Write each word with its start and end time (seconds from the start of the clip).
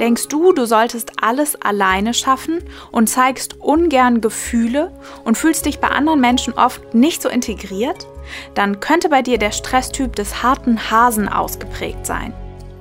Denkst 0.00 0.28
du, 0.28 0.54
du 0.54 0.64
solltest 0.64 1.22
alles 1.22 1.60
alleine 1.60 2.14
schaffen 2.14 2.64
und 2.90 3.08
zeigst 3.08 3.60
ungern 3.60 4.22
Gefühle 4.22 4.92
und 5.24 5.36
fühlst 5.36 5.66
dich 5.66 5.78
bei 5.78 5.88
anderen 5.88 6.20
Menschen 6.20 6.54
oft 6.54 6.94
nicht 6.94 7.20
so 7.20 7.28
integriert? 7.28 8.06
Dann 8.54 8.80
könnte 8.80 9.10
bei 9.10 9.20
dir 9.20 9.36
der 9.36 9.52
Stresstyp 9.52 10.16
des 10.16 10.42
harten 10.42 10.90
Hasen 10.90 11.28
ausgeprägt 11.28 12.06
sein. 12.06 12.32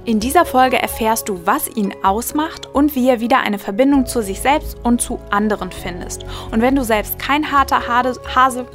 In 0.06 0.22
dieser 0.22 0.46
Folge 0.46 0.82
erfährst 0.82 1.28
du, 1.28 1.42
was 1.46 1.68
ihn 1.68 1.94
ausmacht 2.04 2.68
und 2.74 2.96
wie 2.96 3.10
er 3.10 3.20
wieder 3.20 3.42
eine 3.42 3.60
Verbindung 3.60 4.06
zu 4.06 4.24
sich 4.24 4.40
selbst 4.40 4.78
und 4.84 5.02
zu 5.02 5.20
anderen 5.30 5.72
findest. 5.72 6.26
Und 6.52 6.62
wenn 6.62 6.76
du 6.76 6.84
selbst 6.84 7.20
kein 7.20 7.52
harter 7.52 7.86
Hase 7.86 8.66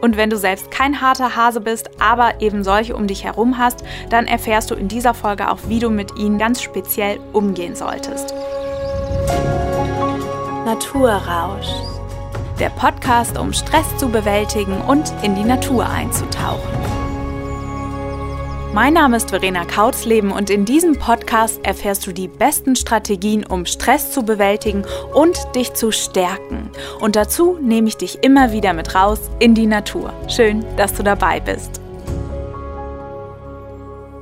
und 0.00 0.16
wenn 0.16 0.30
du 0.30 0.36
selbst 0.36 0.70
kein 0.70 1.00
harter 1.00 1.36
Hase 1.36 1.60
bist, 1.60 1.90
aber 2.00 2.40
eben 2.40 2.64
solche 2.64 2.96
um 2.96 3.06
dich 3.06 3.24
herum 3.24 3.58
hast, 3.58 3.84
dann 4.10 4.26
erfährst 4.26 4.70
du 4.70 4.74
in 4.74 4.88
dieser 4.88 5.14
Folge 5.14 5.50
auch, 5.50 5.58
wie 5.68 5.78
du 5.78 5.90
mit 5.90 6.16
ihnen 6.16 6.38
ganz 6.38 6.62
speziell 6.62 7.18
umgehen 7.32 7.74
solltest. 7.74 8.34
Naturrausch. 10.64 11.68
Der 12.58 12.70
Podcast, 12.70 13.38
um 13.38 13.52
Stress 13.52 13.96
zu 13.96 14.08
bewältigen 14.08 14.80
und 14.82 15.12
in 15.22 15.34
die 15.34 15.44
Natur 15.44 15.88
einzutauchen. 15.88 16.97
Mein 18.74 18.92
Name 18.92 19.16
ist 19.16 19.30
Verena 19.30 19.64
Kautzleben 19.64 20.30
und 20.30 20.50
in 20.50 20.66
diesem 20.66 20.98
Podcast 20.98 21.58
erfährst 21.64 22.06
du 22.06 22.12
die 22.12 22.28
besten 22.28 22.76
Strategien, 22.76 23.44
um 23.44 23.64
Stress 23.64 24.12
zu 24.12 24.22
bewältigen 24.22 24.84
und 25.14 25.38
dich 25.56 25.72
zu 25.72 25.90
stärken. 25.90 26.70
Und 27.00 27.16
dazu 27.16 27.58
nehme 27.60 27.88
ich 27.88 27.96
dich 27.96 28.22
immer 28.22 28.52
wieder 28.52 28.74
mit 28.74 28.94
raus 28.94 29.20
in 29.40 29.54
die 29.54 29.66
Natur. 29.66 30.12
Schön, 30.28 30.64
dass 30.76 30.94
du 30.94 31.02
dabei 31.02 31.40
bist. 31.40 31.80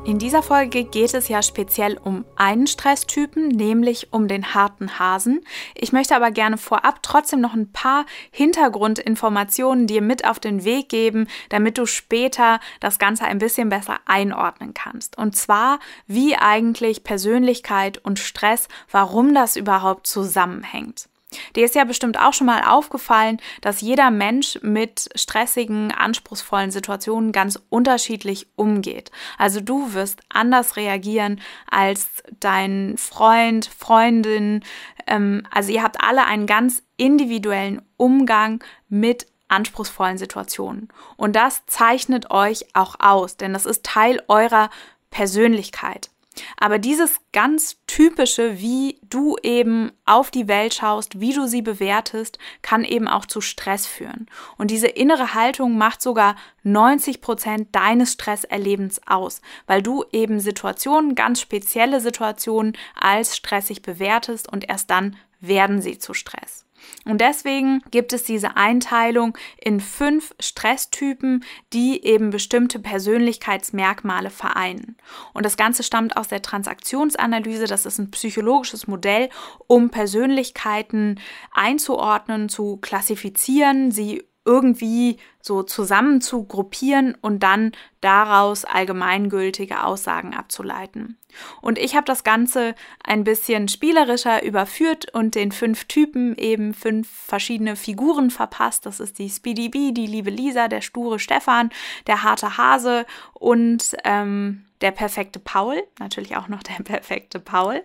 In 0.07 0.21
dieser 0.21 0.45
Folge 0.45 0.85
geht 0.85 1.15
es 1.15 1.27
ja 1.27 1.43
speziell 1.43 1.99
um 1.99 2.25
einen 2.37 2.69
Stresstypen, 2.69 3.49
nämlich 3.49 4.13
um 4.13 4.29
den 4.29 4.55
harten 4.55 5.01
Hasen. 5.01 5.45
Ich 5.75 5.93
möchte 5.93 6.15
aber 6.15 6.31
gerne 6.31 6.59
vorab 6.59 7.03
trotzdem 7.03 7.41
noch 7.41 7.55
ein 7.55 7.73
paar 7.73 8.07
Hintergrundinformationen 8.31 9.89
dir 9.89 10.03
mit 10.03 10.25
auf 10.25 10.39
den 10.39 10.63
Weg 10.65 10.91
geben, 10.91 11.27
damit 11.49 11.77
du 11.77 11.87
später 11.87 12.61
das 12.79 13.01
Ganze 13.01 13.25
ein 13.25 13.39
bisschen 13.39 13.69
besser 13.69 13.99
einordnen 14.07 14.75
kannst. 14.75 15.19
Und 15.19 15.35
zwar, 15.35 15.81
wie 16.07 16.37
eigentlich 16.37 17.03
Persönlichkeit 17.03 17.99
und 17.99 18.21
Stress, 18.21 18.69
warum 18.93 19.35
das 19.35 19.57
überhaupt 19.57 20.07
zusammenhängt. 20.07 21.09
Dir 21.55 21.65
ist 21.65 21.75
ja 21.75 21.85
bestimmt 21.85 22.19
auch 22.19 22.33
schon 22.33 22.47
mal 22.47 22.63
aufgefallen, 22.63 23.39
dass 23.61 23.81
jeder 23.81 24.11
Mensch 24.11 24.59
mit 24.63 25.09
stressigen, 25.15 25.93
anspruchsvollen 25.93 26.71
Situationen 26.71 27.33
ganz 27.33 27.61
unterschiedlich 27.69 28.47
umgeht. 28.57 29.11
Also 29.39 29.61
du 29.61 29.95
wirst 29.95 30.21
anders 30.29 30.77
reagieren 30.77 31.41
als 31.71 32.09
dein 32.41 32.97
Freund, 32.97 33.67
Freundin. 33.67 34.63
Ähm, 35.07 35.47
also 35.51 35.73
ihr 35.73 35.83
habt 35.83 36.03
alle 36.03 36.25
einen 36.27 36.47
ganz 36.47 36.83
individuellen 36.97 37.83
Umgang 37.97 38.63
mit 38.89 39.27
anspruchsvollen 39.49 40.19
Situationen. 40.19 40.89
Und 41.17 41.37
das 41.37 41.65
zeichnet 41.67 42.31
euch 42.31 42.67
auch 42.75 42.97
aus, 42.99 43.37
denn 43.37 43.53
das 43.53 43.67
ist 43.67 43.85
Teil 43.85 44.23
eurer 44.29 44.71
Persönlichkeit. 45.11 46.11
Aber 46.57 46.79
dieses 46.79 47.21
ganz 47.33 47.79
typische, 47.87 48.59
wie 48.59 49.01
du 49.09 49.37
eben 49.43 49.93
auf 50.05 50.31
die 50.31 50.49
Welt 50.49 50.75
schaust, 50.75 51.21
wie 51.21 51.33
du 51.33 51.47
sie 51.47 51.63
bewertest, 51.63 52.39
kann 52.63 52.85
eben 52.85 53.09
auch 53.09 53.27
zu 53.27 53.41
Stress 53.41 53.87
führen. 53.87 54.27
Und 54.59 54.71
diese 54.71 54.89
innere 54.89 55.35
Haltung 55.35 55.79
macht 55.79 56.03
sogar 56.03 56.37
90 56.63 57.21
Prozent 57.21 57.75
deines 57.75 58.13
Stresserlebens 58.13 59.01
aus, 59.07 59.41
weil 59.67 59.83
du 59.83 60.05
eben 60.13 60.41
Situationen, 60.41 61.15
ganz 61.15 61.41
spezielle 61.41 62.01
Situationen 62.01 62.77
als 62.95 63.37
stressig 63.37 63.83
bewertest 63.83 64.53
und 64.53 64.69
erst 64.69 64.91
dann 64.91 65.17
werden 65.41 65.81
sie 65.81 65.99
zu 65.99 66.13
Stress. 66.15 66.66
Und 67.05 67.21
deswegen 67.21 67.83
gibt 67.91 68.13
es 68.13 68.25
diese 68.25 68.57
Einteilung 68.57 69.37
in 69.61 69.81
fünf 69.81 70.35
Stresstypen, 70.41 71.45
die 71.73 72.05
eben 72.05 72.31
bestimmte 72.31 72.79
Persönlichkeitsmerkmale 72.79 74.31
vereinen. 74.31 74.97
Und 75.33 75.47
das 75.47 75.57
Ganze 75.57 75.83
stammt 75.83 76.17
aus 76.17 76.29
der 76.29 76.43
Transaktionsanalyse. 76.43 77.67
Das 77.67 77.87
ist 77.87 77.99
ein 77.99 78.11
psychologisches 78.11 78.87
Modell, 78.87 79.29
um 79.67 79.91
Persönlichkeiten 79.91 81.21
einzuordnen, 81.53 82.49
zu 82.49 82.79
klassifizieren, 82.79 83.91
sie 83.91 84.23
irgendwie 84.47 85.19
so 85.47 85.63
zusammen 85.63 86.21
zu 86.21 86.45
gruppieren 86.45 87.17
und 87.21 87.45
dann 87.45 87.71
daraus 88.01 88.65
allgemeingültige 88.65 89.85
Aussagen 89.85 90.35
abzuleiten. 90.35 91.17
Und 91.61 91.79
ich 91.79 91.95
habe 91.95 92.05
das 92.05 92.25
Ganze 92.25 92.75
ein 93.05 93.23
bisschen 93.23 93.69
spielerischer 93.69 94.43
überführt 94.43 95.15
und 95.15 95.35
den 95.37 95.53
fünf 95.53 95.85
Typen 95.85 96.37
eben 96.37 96.75
fünf 96.75 97.09
verschiedene 97.09 97.77
Figuren 97.77 98.31
verpasst. 98.31 98.87
Das 98.87 98.99
ist 98.99 99.19
die 99.19 99.31
Speedy 99.31 99.69
Bee, 99.69 99.93
die 99.93 100.07
liebe 100.07 100.31
Lisa, 100.31 100.67
der 100.67 100.81
sture 100.81 101.21
Stefan, 101.21 101.71
der 102.09 102.25
harte 102.25 102.57
Hase 102.57 103.07
und 103.35 103.97
ähm, 104.05 104.67
der 104.81 104.91
perfekte 104.91 105.39
Paul, 105.39 105.83
natürlich 105.99 106.37
auch 106.37 106.49
noch 106.49 106.63
der 106.63 106.83
perfekte 106.85 107.39
Paul. 107.41 107.83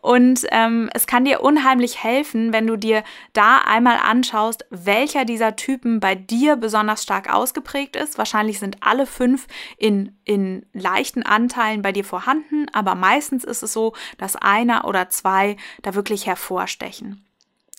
Und 0.00 0.46
ähm, 0.52 0.88
es 0.94 1.06
kann 1.06 1.24
dir 1.24 1.40
unheimlich 1.40 2.02
helfen, 2.02 2.52
wenn 2.52 2.66
du 2.66 2.76
dir 2.76 3.02
da 3.32 3.58
einmal 3.58 3.98
anschaust, 3.98 4.64
welcher 4.70 5.24
dieser 5.24 5.56
Typen 5.56 5.98
bei 5.98 6.14
dir 6.14 6.54
besonders 6.54 6.85
stark 6.94 7.32
ausgeprägt 7.32 7.96
ist. 7.96 8.18
Wahrscheinlich 8.18 8.58
sind 8.58 8.78
alle 8.80 9.06
fünf 9.06 9.46
in, 9.76 10.16
in 10.24 10.64
leichten 10.72 11.24
Anteilen 11.24 11.82
bei 11.82 11.92
dir 11.92 12.04
vorhanden, 12.04 12.66
aber 12.72 12.94
meistens 12.94 13.44
ist 13.44 13.62
es 13.62 13.72
so, 13.72 13.94
dass 14.18 14.36
einer 14.36 14.84
oder 14.84 15.08
zwei 15.08 15.56
da 15.82 15.94
wirklich 15.94 16.26
hervorstechen. 16.26 17.25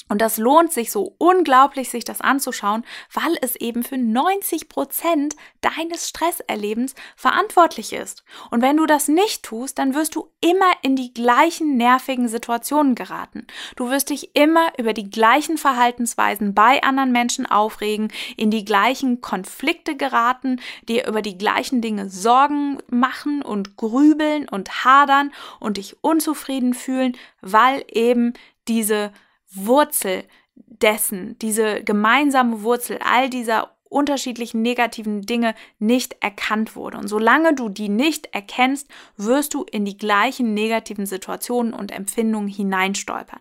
Und 0.09 0.21
das 0.21 0.37
lohnt 0.37 0.71
sich 0.71 0.91
so 0.91 1.15
unglaublich, 1.17 1.89
sich 1.89 2.05
das 2.05 2.21
anzuschauen, 2.21 2.85
weil 3.13 3.37
es 3.41 3.55
eben 3.55 3.83
für 3.83 3.97
90 3.97 4.69
Prozent 4.69 5.35
deines 5.61 6.07
Stresserlebens 6.09 6.95
verantwortlich 7.15 7.93
ist. 7.93 8.23
Und 8.49 8.61
wenn 8.61 8.77
du 8.77 8.85
das 8.85 9.07
nicht 9.07 9.43
tust, 9.43 9.77
dann 9.79 9.93
wirst 9.95 10.15
du 10.15 10.29
immer 10.39 10.71
in 10.81 10.95
die 10.95 11.13
gleichen 11.13 11.77
nervigen 11.77 12.27
Situationen 12.29 12.95
geraten. 12.95 13.47
Du 13.75 13.89
wirst 13.89 14.09
dich 14.09 14.35
immer 14.35 14.71
über 14.77 14.93
die 14.93 15.09
gleichen 15.09 15.57
Verhaltensweisen 15.57 16.53
bei 16.53 16.81
anderen 16.83 17.11
Menschen 17.11 17.45
aufregen, 17.45 18.11
in 18.37 18.51
die 18.51 18.65
gleichen 18.65 19.21
Konflikte 19.21 19.95
geraten, 19.95 20.61
dir 20.87 21.07
über 21.07 21.21
die 21.21 21.37
gleichen 21.37 21.81
Dinge 21.81 22.09
Sorgen 22.09 22.77
machen 22.89 23.41
und 23.41 23.75
grübeln 23.75 24.47
und 24.47 24.85
hadern 24.85 25.31
und 25.59 25.77
dich 25.77 25.97
unzufrieden 26.01 26.73
fühlen, 26.73 27.17
weil 27.41 27.83
eben 27.89 28.33
diese 28.67 29.11
Wurzel 29.51 30.23
dessen, 30.55 31.37
diese 31.39 31.83
gemeinsame 31.83 32.61
Wurzel 32.63 32.99
all 33.03 33.29
dieser 33.29 33.77
unterschiedlichen 33.89 34.61
negativen 34.61 35.21
Dinge 35.21 35.55
nicht 35.79 36.17
erkannt 36.19 36.75
wurde. 36.75 36.97
Und 36.97 37.07
solange 37.07 37.53
du 37.55 37.69
die 37.69 37.89
nicht 37.89 38.33
erkennst, 38.33 38.87
wirst 39.15 39.53
du 39.53 39.63
in 39.63 39.85
die 39.85 39.97
gleichen 39.97 40.53
negativen 40.53 41.05
Situationen 41.05 41.73
und 41.73 41.91
Empfindungen 41.91 42.49
hineinstolpern. 42.49 43.39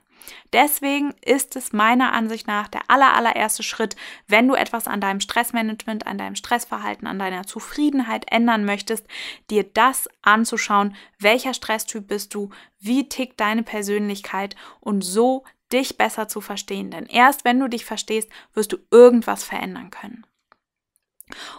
Deswegen 0.53 1.15
ist 1.25 1.55
es 1.56 1.72
meiner 1.72 2.12
Ansicht 2.12 2.47
nach 2.47 2.69
der 2.69 2.83
aller, 2.88 3.15
allererste 3.15 3.62
Schritt, 3.62 3.97
wenn 4.27 4.49
du 4.49 4.55
etwas 4.55 4.88
an 4.88 5.00
deinem 5.00 5.21
Stressmanagement, 5.21 6.06
an 6.06 6.19
deinem 6.19 6.34
Stressverhalten, 6.34 7.06
an 7.06 7.19
deiner 7.19 7.47
Zufriedenheit 7.47 8.25
ändern 8.31 8.65
möchtest, 8.65 9.06
dir 9.50 9.65
das 9.65 10.09
anzuschauen, 10.23 10.97
welcher 11.19 11.55
Stresstyp 11.55 12.09
bist 12.09 12.34
du, 12.34 12.50
wie 12.81 13.09
tickt 13.09 13.41
deine 13.41 13.62
Persönlichkeit 13.62 14.56
und 14.81 15.03
so 15.03 15.44
dich 15.72 15.97
besser 15.97 16.28
zu 16.28 16.41
verstehen. 16.41 16.91
Denn 16.91 17.06
erst 17.06 17.44
wenn 17.44 17.60
du 17.60 17.69
dich 17.69 17.84
verstehst, 17.84 18.28
wirst 18.54 18.72
du 18.72 18.78
irgendwas 18.91 19.44
verändern 19.44 19.91
können. 19.91 20.27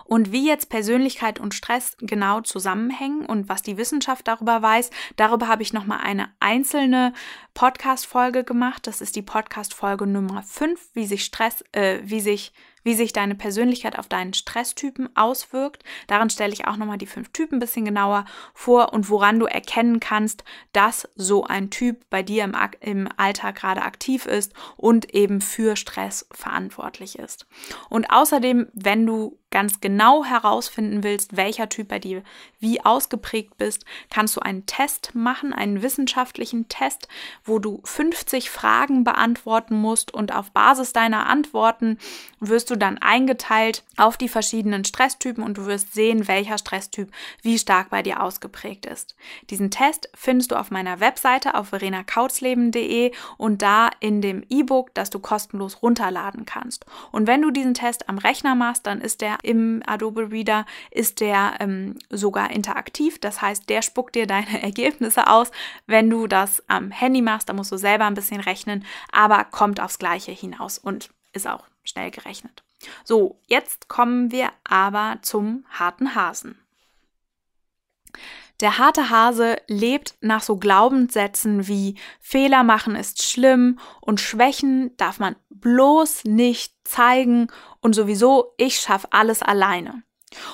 Und 0.05 0.31
wie 0.31 0.47
jetzt 0.47 0.69
Persönlichkeit 0.69 1.39
und 1.39 1.53
Stress 1.53 1.97
genau 1.99 2.39
zusammenhängen 2.39 3.25
und 3.25 3.49
was 3.49 3.61
die 3.61 3.75
Wissenschaft 3.75 4.27
darüber 4.27 4.61
weiß, 4.61 4.91
darüber 5.17 5.49
habe 5.49 5.61
ich 5.61 5.73
nochmal 5.73 5.99
eine 6.01 6.29
einzelne 6.39 7.11
Podcast-Folge 7.53 8.45
gemacht. 8.45 8.87
Das 8.87 9.01
ist 9.01 9.17
die 9.17 9.21
Podcast-Folge 9.21 10.07
Nummer 10.07 10.41
5, 10.43 10.79
wie 10.93 11.05
sich 11.05 11.25
Stress, 11.25 11.65
äh, 11.73 11.99
wie 12.03 12.21
sich 12.21 12.53
wie 12.87 12.95
sich 12.95 13.11
deine 13.11 13.35
Persönlichkeit 13.35 13.99
auf 13.99 14.07
deinen 14.07 14.33
Stresstypen 14.33 15.09
auswirkt. 15.13 15.83
Darin 16.07 16.29
stelle 16.29 16.53
ich 16.53 16.67
auch 16.67 16.77
nochmal 16.77 16.97
die 16.97 17.05
fünf 17.05 17.33
Typen 17.33 17.57
ein 17.57 17.59
bisschen 17.59 17.83
genauer 17.83 18.23
vor 18.53 18.93
und 18.93 19.09
woran 19.09 19.39
du 19.39 19.45
erkennen 19.45 19.99
kannst, 19.99 20.45
dass 20.71 21.09
so 21.13 21.43
ein 21.43 21.69
Typ 21.69 22.09
bei 22.09 22.23
dir 22.23 22.45
im, 22.45 22.55
im 22.79 23.09
Alltag 23.17 23.55
gerade 23.55 23.81
aktiv 23.81 24.25
ist 24.25 24.53
und 24.77 25.13
eben 25.13 25.41
für 25.41 25.75
Stress 25.75 26.29
verantwortlich 26.31 27.19
ist. 27.19 27.45
Und 27.89 28.09
außerdem, 28.09 28.67
wenn 28.71 29.05
du 29.05 29.37
ganz 29.49 29.79
genau 29.79 30.25
herausfinden 30.25 31.03
willst, 31.03 31.37
welcher 31.37 31.69
Typ 31.69 31.87
bei 31.87 31.99
dir 31.99 32.21
wie 32.59 32.83
ausgeprägt 32.83 33.57
bist, 33.57 33.85
kannst 34.09 34.35
du 34.35 34.41
einen 34.41 34.65
Test 34.65 35.15
machen, 35.15 35.53
einen 35.53 35.81
wissenschaftlichen 35.81 36.67
Test, 36.67 37.07
wo 37.45 37.59
du 37.59 37.81
50 37.83 38.49
Fragen 38.49 39.03
beantworten 39.03 39.75
musst 39.75 40.13
und 40.13 40.33
auf 40.33 40.51
Basis 40.51 40.91
deiner 40.91 41.27
Antworten 41.27 41.97
wirst 42.39 42.69
du 42.71 42.75
dann 42.75 42.97
eingeteilt 42.97 43.83
auf 43.95 44.17
die 44.17 44.29
verschiedenen 44.29 44.83
Stresstypen 44.83 45.43
und 45.43 45.57
du 45.57 45.65
wirst 45.65 45.93
sehen, 45.93 46.27
welcher 46.27 46.57
Stresstyp 46.57 47.11
wie 47.41 47.57
stark 47.57 47.89
bei 47.89 48.03
dir 48.03 48.21
ausgeprägt 48.21 48.85
ist. 48.85 49.15
Diesen 49.49 49.71
Test 49.71 50.09
findest 50.13 50.51
du 50.51 50.55
auf 50.55 50.71
meiner 50.71 50.99
Webseite 50.99 51.55
auf 51.55 51.69
verenakautzleben.de 51.69 53.11
und 53.37 53.61
da 53.61 53.89
in 53.99 54.21
dem 54.21 54.43
E-Book, 54.49 54.93
das 54.93 55.09
du 55.09 55.19
kostenlos 55.19 55.81
runterladen 55.81 56.45
kannst. 56.45 56.85
Und 57.11 57.27
wenn 57.27 57.41
du 57.41 57.51
diesen 57.51 57.73
Test 57.73 58.09
am 58.09 58.17
Rechner 58.17 58.55
machst, 58.55 58.85
dann 58.85 59.01
ist 59.01 59.21
der 59.21 59.36
im 59.43 59.81
Adobe 59.85 60.31
Reader 60.31 60.65
ist 60.91 61.19
der 61.19 61.55
ähm, 61.59 61.97
sogar 62.09 62.51
interaktiv. 62.51 63.19
Das 63.19 63.41
heißt, 63.41 63.69
der 63.69 63.81
spuckt 63.81 64.15
dir 64.15 64.27
deine 64.27 64.61
Ergebnisse 64.61 65.27
aus. 65.27 65.51
Wenn 65.85 66.09
du 66.09 66.27
das 66.27 66.63
am 66.67 66.91
Handy 66.91 67.21
machst, 67.21 67.49
dann 67.49 67.55
musst 67.55 67.71
du 67.71 67.77
selber 67.77 68.05
ein 68.05 68.13
bisschen 68.13 68.41
rechnen, 68.41 68.85
aber 69.11 69.43
kommt 69.45 69.79
aufs 69.79 69.99
Gleiche 69.99 70.31
hinaus 70.31 70.77
und 70.77 71.09
ist 71.33 71.47
auch 71.47 71.65
schnell 71.83 72.11
gerechnet. 72.11 72.63
So, 73.03 73.39
jetzt 73.47 73.87
kommen 73.87 74.31
wir 74.31 74.51
aber 74.63 75.19
zum 75.21 75.65
harten 75.69 76.15
Hasen. 76.15 76.59
Der 78.59 78.79
harte 78.79 79.09
Hase 79.09 79.57
lebt 79.67 80.15
nach 80.21 80.41
so 80.41 80.57
Glaubenssätzen 80.57 81.67
wie 81.67 81.95
Fehler 82.19 82.63
machen 82.63 82.95
ist 82.95 83.23
schlimm 83.23 83.79
und 84.01 84.19
Schwächen 84.19 84.95
darf 84.97 85.19
man 85.19 85.35
bloß 85.49 86.23
nicht 86.23 86.73
zeigen 86.83 87.47
und 87.81 87.93
sowieso 87.93 88.53
ich 88.57 88.79
schaffe 88.79 89.07
alles 89.11 89.43
alleine. 89.43 90.03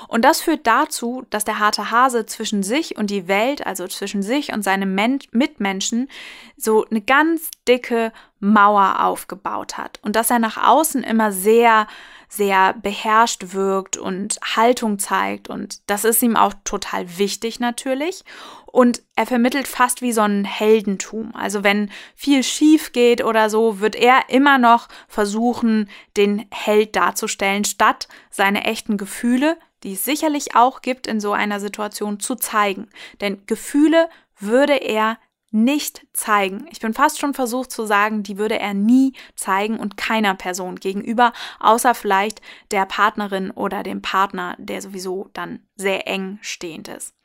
Und 0.08 0.24
das 0.24 0.42
führt 0.42 0.68
dazu, 0.68 1.26
dass 1.30 1.46
der 1.46 1.60
harte 1.60 1.90
Hase 1.90 2.26
zwischen 2.26 2.62
sich 2.62 2.96
und 2.98 3.10
die 3.10 3.28
Welt, 3.28 3.66
also 3.66 3.88
zwischen 3.88 4.22
sich 4.22 4.54
und 4.54 4.64
seinem 4.64 4.94
Men 4.94 5.20
Mitmenschen, 5.32 6.10
so 6.58 6.86
eine 6.86 7.02
ganz 7.02 7.50
dicke 7.68 8.12
Mauer 8.40 9.04
aufgebaut 9.04 9.78
hat. 9.78 10.00
Und 10.04 10.16
dass 10.16 10.30
er 10.30 10.40
nach 10.40 10.58
außen 10.58 11.04
immer 11.04 11.32
sehr 11.32 11.88
sehr 12.36 12.74
beherrscht 12.74 13.54
wirkt 13.54 13.96
und 13.96 14.40
Haltung 14.56 14.98
zeigt. 14.98 15.50
Und 15.50 15.88
das 15.88 16.04
ist 16.04 16.24
ihm 16.24 16.36
auch 16.36 16.54
total 16.64 17.20
wichtig 17.20 17.60
natürlich. 17.60 18.24
Und 18.66 19.04
er 19.16 19.28
vermittelt 19.28 19.68
fast 19.68 20.02
wie 20.02 20.12
so 20.12 20.22
ein 20.22 20.44
Heldentum. 20.44 21.36
Also 21.36 21.64
wenn 21.64 21.92
viel 22.16 22.42
schief 22.42 22.92
geht 22.92 23.24
oder 23.24 23.52
so, 23.52 23.82
wird 23.82 23.96
er 23.96 24.30
immer 24.30 24.58
noch 24.58 24.88
versuchen, 25.08 25.90
den 26.18 26.48
Held 26.52 26.96
darzustellen, 26.96 27.66
statt 27.66 28.08
seine 28.32 28.64
echten 28.64 28.98
Gefühle, 28.98 29.58
die 29.84 29.94
es 29.94 30.04
sicherlich 30.04 30.56
auch 30.56 30.82
gibt 30.82 31.06
in 31.06 31.20
so 31.20 31.34
einer 31.34 31.60
Situation, 31.60 32.20
zu 32.20 32.34
zeigen. 32.34 32.90
Denn 33.22 33.46
Gefühle 33.46 34.10
würde 34.40 34.74
er 34.74 35.20
nicht 35.54 36.08
zeigen. 36.14 36.68
Ich 36.72 36.80
bin 36.80 36.94
fast 36.94 37.20
schon 37.20 37.34
versucht 37.34 37.72
zu 37.72 37.86
sagen, 37.86 38.24
die 38.24 38.38
würde 38.38 38.60
er 38.60 38.74
nie 38.74 39.14
zeigen 39.36 39.80
und 39.80 39.98
keiner 39.98 40.34
Person 40.34 40.78
gegenüber, 40.78 41.32
außer 41.60 41.94
vielleicht 41.94 42.42
der 42.72 42.86
Partnerin 42.86 43.52
oder 43.52 43.84
dem 43.84 44.02
Partner, 44.02 44.56
der 44.58 44.82
sowieso 44.82 45.30
dann 45.34 45.60
sehr 45.76 46.08
eng 46.08 46.40
stehend 46.42 46.88
ist. 46.88 47.16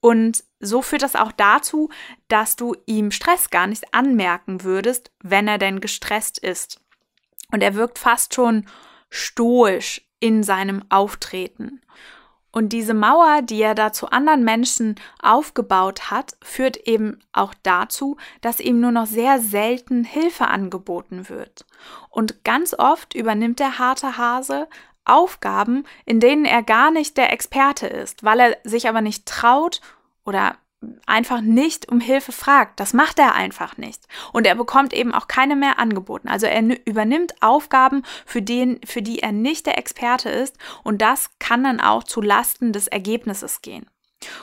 Und 0.00 0.42
so 0.58 0.82
führt 0.82 1.02
das 1.02 1.16
auch 1.16 1.32
dazu, 1.32 1.90
dass 2.28 2.56
du 2.56 2.74
ihm 2.86 3.10
Stress 3.10 3.50
gar 3.50 3.66
nicht 3.66 3.92
anmerken 3.92 4.62
würdest, 4.62 5.10
wenn 5.22 5.46
er 5.46 5.58
denn 5.58 5.80
gestresst 5.80 6.38
ist. 6.38 6.80
Und 7.52 7.62
er 7.62 7.74
wirkt 7.74 7.98
fast 7.98 8.34
schon 8.34 8.66
stoisch 9.10 10.02
in 10.18 10.42
seinem 10.42 10.82
Auftreten. 10.88 11.80
Und 12.56 12.70
diese 12.70 12.94
Mauer, 12.94 13.42
die 13.42 13.60
er 13.60 13.74
da 13.74 13.92
zu 13.92 14.08
anderen 14.08 14.42
Menschen 14.42 14.94
aufgebaut 15.20 16.10
hat, 16.10 16.38
führt 16.42 16.78
eben 16.78 17.20
auch 17.34 17.52
dazu, 17.62 18.16
dass 18.40 18.60
ihm 18.60 18.80
nur 18.80 18.92
noch 18.92 19.04
sehr 19.04 19.40
selten 19.40 20.04
Hilfe 20.04 20.46
angeboten 20.46 21.28
wird. 21.28 21.66
Und 22.08 22.44
ganz 22.44 22.72
oft 22.72 23.14
übernimmt 23.14 23.60
der 23.60 23.78
harte 23.78 24.16
Hase 24.16 24.68
Aufgaben, 25.04 25.84
in 26.06 26.18
denen 26.18 26.46
er 26.46 26.62
gar 26.62 26.90
nicht 26.90 27.18
der 27.18 27.30
Experte 27.30 27.88
ist, 27.88 28.24
weil 28.24 28.40
er 28.40 28.56
sich 28.64 28.88
aber 28.88 29.02
nicht 29.02 29.26
traut 29.26 29.82
oder 30.24 30.56
einfach 31.06 31.40
nicht 31.40 31.90
um 31.90 32.00
Hilfe 32.00 32.32
fragt. 32.32 32.80
Das 32.80 32.92
macht 32.92 33.18
er 33.18 33.34
einfach 33.34 33.76
nicht. 33.76 34.06
Und 34.32 34.46
er 34.46 34.54
bekommt 34.54 34.92
eben 34.92 35.14
auch 35.14 35.28
keine 35.28 35.56
mehr 35.56 35.78
angeboten. 35.78 36.28
Also 36.28 36.46
er 36.46 36.62
übernimmt 36.86 37.34
Aufgaben, 37.40 38.02
für, 38.24 38.42
den, 38.42 38.80
für 38.84 39.02
die 39.02 39.20
er 39.20 39.32
nicht 39.32 39.66
der 39.66 39.78
Experte 39.78 40.28
ist. 40.28 40.56
Und 40.82 41.02
das 41.02 41.30
kann 41.38 41.64
dann 41.64 41.80
auch 41.80 42.04
zu 42.04 42.20
Lasten 42.20 42.72
des 42.72 42.88
Ergebnisses 42.88 43.62
gehen. 43.62 43.86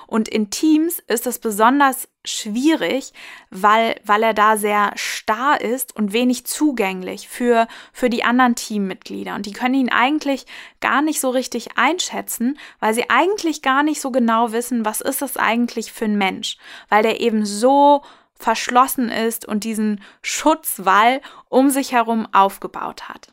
Und 0.08 0.28
in 0.28 0.50
Teams 0.50 1.00
ist 1.08 1.28
es 1.28 1.40
besonders 1.40 2.08
schwierig, 2.26 3.14
weil, 3.50 4.00
weil 4.06 4.24
er 4.24 4.34
da 4.34 4.58
sehr 4.58 4.92
starr 4.96 5.60
ist 5.60 5.96
und 5.96 6.14
wenig 6.14 6.46
zugänglich 6.46 7.28
für, 7.28 7.68
für 7.92 8.10
die 8.10 8.24
anderen 8.24 8.56
Teammitglieder. 8.56 9.36
Und 9.36 9.46
die 9.46 9.52
können 9.52 9.76
ihn 9.76 9.90
eigentlich 9.90 10.46
gar 10.80 11.02
nicht 11.02 11.20
so 11.20 11.30
richtig 11.30 11.78
einschätzen, 11.78 12.58
weil 12.80 12.94
sie 12.94 13.10
eigentlich 13.10 13.62
gar 13.62 13.84
nicht 13.84 14.00
so 14.00 14.12
genau 14.12 14.52
wissen, 14.52 14.86
was 14.86 15.02
ist 15.02 15.22
es 15.22 15.38
eigentlich 15.38 15.92
für 15.92 16.06
ein 16.06 16.18
Mensch, 16.18 16.58
weil 16.90 17.04
der 17.04 17.20
eben 17.20 17.46
so 17.46 18.04
verschlossen 18.36 19.10
ist 19.10 19.46
und 19.46 19.64
diesen 19.64 20.02
Schutzwall 20.22 21.22
um 21.50 21.70
sich 21.70 21.92
herum 21.92 22.28
aufgebaut 22.32 23.08
hat. 23.10 23.30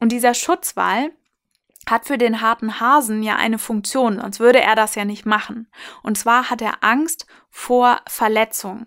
Und 0.00 0.12
dieser 0.12 0.34
Schutzwall, 0.34 1.10
hat 1.90 2.06
für 2.06 2.18
den 2.18 2.40
harten 2.40 2.80
Hasen 2.80 3.22
ja 3.22 3.36
eine 3.36 3.58
Funktion, 3.58 4.18
sonst 4.20 4.40
würde 4.40 4.60
er 4.60 4.74
das 4.74 4.94
ja 4.94 5.04
nicht 5.04 5.26
machen. 5.26 5.68
Und 6.02 6.18
zwar 6.18 6.50
hat 6.50 6.62
er 6.62 6.82
Angst 6.84 7.26
vor 7.50 8.00
Verletzungen. 8.06 8.86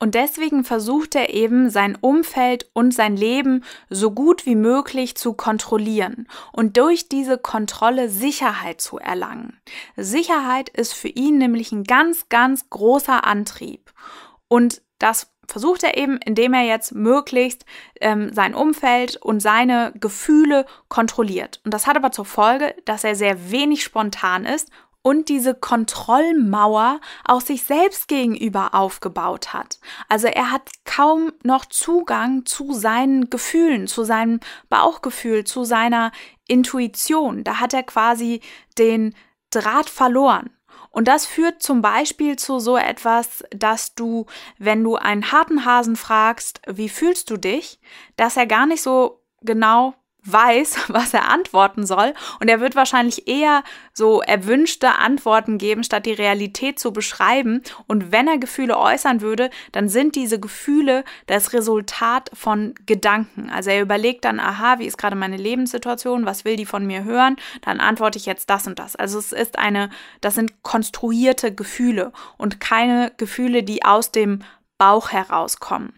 Und 0.00 0.14
deswegen 0.14 0.62
versucht 0.62 1.16
er 1.16 1.34
eben 1.34 1.70
sein 1.70 1.96
Umfeld 2.00 2.70
und 2.72 2.94
sein 2.94 3.16
Leben 3.16 3.64
so 3.90 4.12
gut 4.12 4.46
wie 4.46 4.54
möglich 4.54 5.16
zu 5.16 5.34
kontrollieren 5.34 6.28
und 6.52 6.76
durch 6.76 7.08
diese 7.08 7.36
Kontrolle 7.36 8.08
Sicherheit 8.08 8.80
zu 8.80 8.98
erlangen. 8.98 9.60
Sicherheit 9.96 10.68
ist 10.68 10.94
für 10.94 11.08
ihn 11.08 11.38
nämlich 11.38 11.72
ein 11.72 11.82
ganz, 11.82 12.28
ganz 12.28 12.70
großer 12.70 13.24
Antrieb. 13.24 13.92
Und 14.46 14.82
das 15.00 15.32
versucht 15.48 15.82
er 15.82 15.96
eben, 15.96 16.18
indem 16.18 16.54
er 16.54 16.62
jetzt 16.62 16.94
möglichst 16.94 17.64
ähm, 18.00 18.32
sein 18.32 18.54
Umfeld 18.54 19.16
und 19.16 19.40
seine 19.40 19.92
Gefühle 19.98 20.66
kontrolliert. 20.88 21.60
Und 21.64 21.74
das 21.74 21.86
hat 21.86 21.96
aber 21.96 22.12
zur 22.12 22.26
Folge, 22.26 22.74
dass 22.84 23.02
er 23.02 23.16
sehr 23.16 23.50
wenig 23.50 23.82
spontan 23.82 24.44
ist 24.44 24.70
und 25.02 25.28
diese 25.28 25.54
Kontrollmauer 25.54 27.00
auch 27.24 27.40
sich 27.40 27.64
selbst 27.64 28.08
gegenüber 28.08 28.74
aufgebaut 28.74 29.54
hat. 29.54 29.80
Also 30.08 30.26
er 30.26 30.50
hat 30.50 30.70
kaum 30.84 31.32
noch 31.42 31.64
Zugang 31.64 32.44
zu 32.44 32.74
seinen 32.74 33.30
Gefühlen, 33.30 33.86
zu 33.86 34.04
seinem 34.04 34.40
Bauchgefühl, 34.68 35.44
zu 35.44 35.64
seiner 35.64 36.12
Intuition. 36.46 37.42
Da 37.42 37.60
hat 37.60 37.72
er 37.72 37.84
quasi 37.84 38.40
den 38.76 39.14
Draht 39.50 39.88
verloren. 39.88 40.50
Und 40.90 41.08
das 41.08 41.26
führt 41.26 41.62
zum 41.62 41.82
Beispiel 41.82 42.36
zu 42.36 42.58
so 42.58 42.76
etwas, 42.76 43.44
dass 43.50 43.94
du, 43.94 44.26
wenn 44.58 44.82
du 44.82 44.96
einen 44.96 45.32
harten 45.32 45.64
Hasen 45.64 45.96
fragst, 45.96 46.60
wie 46.66 46.88
fühlst 46.88 47.30
du 47.30 47.36
dich, 47.36 47.80
dass 48.16 48.36
er 48.36 48.46
gar 48.46 48.66
nicht 48.66 48.82
so 48.82 49.22
genau 49.42 49.94
weiß, 50.32 50.78
was 50.88 51.14
er 51.14 51.28
antworten 51.28 51.86
soll. 51.86 52.14
Und 52.40 52.48
er 52.48 52.60
wird 52.60 52.76
wahrscheinlich 52.76 53.28
eher 53.28 53.62
so 53.92 54.20
erwünschte 54.20 54.96
Antworten 54.98 55.58
geben, 55.58 55.84
statt 55.84 56.06
die 56.06 56.12
Realität 56.12 56.78
zu 56.78 56.92
beschreiben. 56.92 57.62
Und 57.86 58.12
wenn 58.12 58.28
er 58.28 58.38
Gefühle 58.38 58.78
äußern 58.78 59.20
würde, 59.20 59.50
dann 59.72 59.88
sind 59.88 60.14
diese 60.14 60.38
Gefühle 60.38 61.04
das 61.26 61.52
Resultat 61.52 62.30
von 62.34 62.74
Gedanken. 62.86 63.50
Also 63.50 63.70
er 63.70 63.82
überlegt 63.82 64.24
dann, 64.24 64.40
aha, 64.40 64.78
wie 64.78 64.86
ist 64.86 64.98
gerade 64.98 65.16
meine 65.16 65.36
Lebenssituation, 65.36 66.26
was 66.26 66.44
will 66.44 66.56
die 66.56 66.66
von 66.66 66.86
mir 66.86 67.04
hören? 67.04 67.36
Dann 67.62 67.80
antworte 67.80 68.18
ich 68.18 68.26
jetzt 68.26 68.50
das 68.50 68.66
und 68.66 68.78
das. 68.78 68.96
Also 68.96 69.18
es 69.18 69.32
ist 69.32 69.58
eine, 69.58 69.90
das 70.20 70.34
sind 70.34 70.62
konstruierte 70.62 71.54
Gefühle 71.54 72.12
und 72.36 72.60
keine 72.60 73.12
Gefühle, 73.16 73.62
die 73.62 73.84
aus 73.84 74.12
dem 74.12 74.44
Bauch 74.78 75.10
herauskommen. 75.10 75.97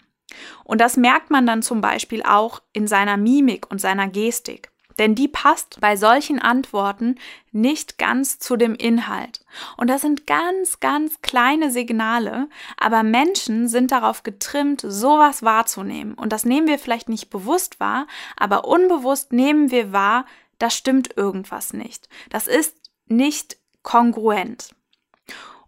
Und 0.65 0.81
das 0.81 0.97
merkt 0.97 1.31
man 1.31 1.47
dann 1.47 1.63
zum 1.63 1.81
Beispiel 1.81 2.23
auch 2.23 2.63
in 2.73 2.87
seiner 2.87 3.17
Mimik 3.17 3.71
und 3.71 3.81
seiner 3.81 4.09
Gestik. 4.09 4.71
Denn 4.99 5.15
die 5.15 5.29
passt 5.29 5.81
bei 5.81 5.97
solchen 5.97 6.39
Antworten 6.39 7.15
nicht 7.53 7.97
ganz 7.97 8.39
zu 8.39 8.57
dem 8.57 8.75
Inhalt. 8.75 9.41
Und 9.79 9.89
das 9.89 10.03
sind 10.03 10.27
ganz, 10.27 10.79
ganz 10.81 11.23
kleine 11.23 11.71
Signale, 11.71 12.49
aber 12.77 13.03
Menschen 13.03 13.67
sind 13.67 13.93
darauf 13.93 14.25
getrimmt, 14.25 14.83
sowas 14.87 15.43
wahrzunehmen. 15.43 16.13
Und 16.13 16.35
das 16.35 16.45
nehmen 16.45 16.69
wir 16.69 16.79
vielleicht 16.79 17.09
nicht 17.09 17.31
bewusst 17.31 17.81
wahr, 17.81 18.07
aber 18.37 18.67
unbewusst 18.67 19.33
nehmen 19.33 19.71
wir 19.71 19.93
wahr, 19.93 20.27
da 20.59 20.69
stimmt 20.69 21.17
irgendwas 21.17 21.73
nicht. 21.73 22.11
Das 22.29 22.47
ist 22.47 22.77
nicht 23.07 23.57
kongruent. 23.83 24.75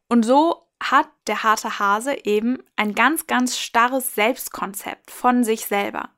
Und 0.08 0.24
so 0.24 0.61
hat 0.92 1.08
der 1.26 1.42
harte 1.42 1.80
Hase 1.80 2.24
eben 2.24 2.62
ein 2.76 2.94
ganz, 2.94 3.26
ganz 3.26 3.58
starres 3.58 4.14
Selbstkonzept 4.14 5.10
von 5.10 5.42
sich 5.42 5.66
selber. 5.66 6.10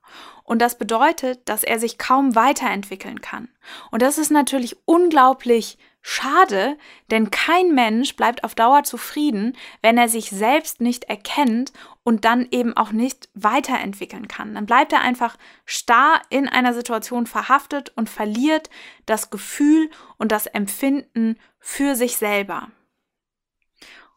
Und 0.43 0.61
das 0.61 0.77
bedeutet, 0.77 1.49
dass 1.49 1.63
er 1.63 1.79
sich 1.79 1.97
kaum 1.97 2.35
weiterentwickeln 2.35 3.21
kann. 3.21 3.49
Und 3.89 4.03
das 4.03 4.19
ist 4.19 4.29
natürlich 4.29 4.77
unglaublich 4.85 5.79
schade, 6.03 6.77
denn 7.09 7.31
kein 7.31 7.73
Mensch 7.73 8.15
bleibt 8.15 8.43
auf 8.43 8.53
Dauer 8.53 8.83
zufrieden, 8.83 9.57
wenn 9.81 9.97
er 9.97 10.07
sich 10.07 10.29
selbst 10.29 10.79
nicht 10.79 11.05
erkennt 11.05 11.73
und 12.03 12.25
dann 12.25 12.47
eben 12.51 12.77
auch 12.77 12.91
nicht 12.91 13.27
weiterentwickeln 13.33 14.27
kann. 14.27 14.53
Dann 14.53 14.67
bleibt 14.67 14.93
er 14.93 15.01
einfach 15.01 15.35
starr 15.65 16.21
in 16.29 16.47
einer 16.47 16.75
Situation 16.75 17.25
verhaftet 17.25 17.91
und 17.95 18.07
verliert 18.07 18.69
das 19.07 19.31
Gefühl 19.31 19.89
und 20.17 20.31
das 20.31 20.45
Empfinden 20.45 21.39
für 21.59 21.95
sich 21.95 22.17
selber. 22.17 22.69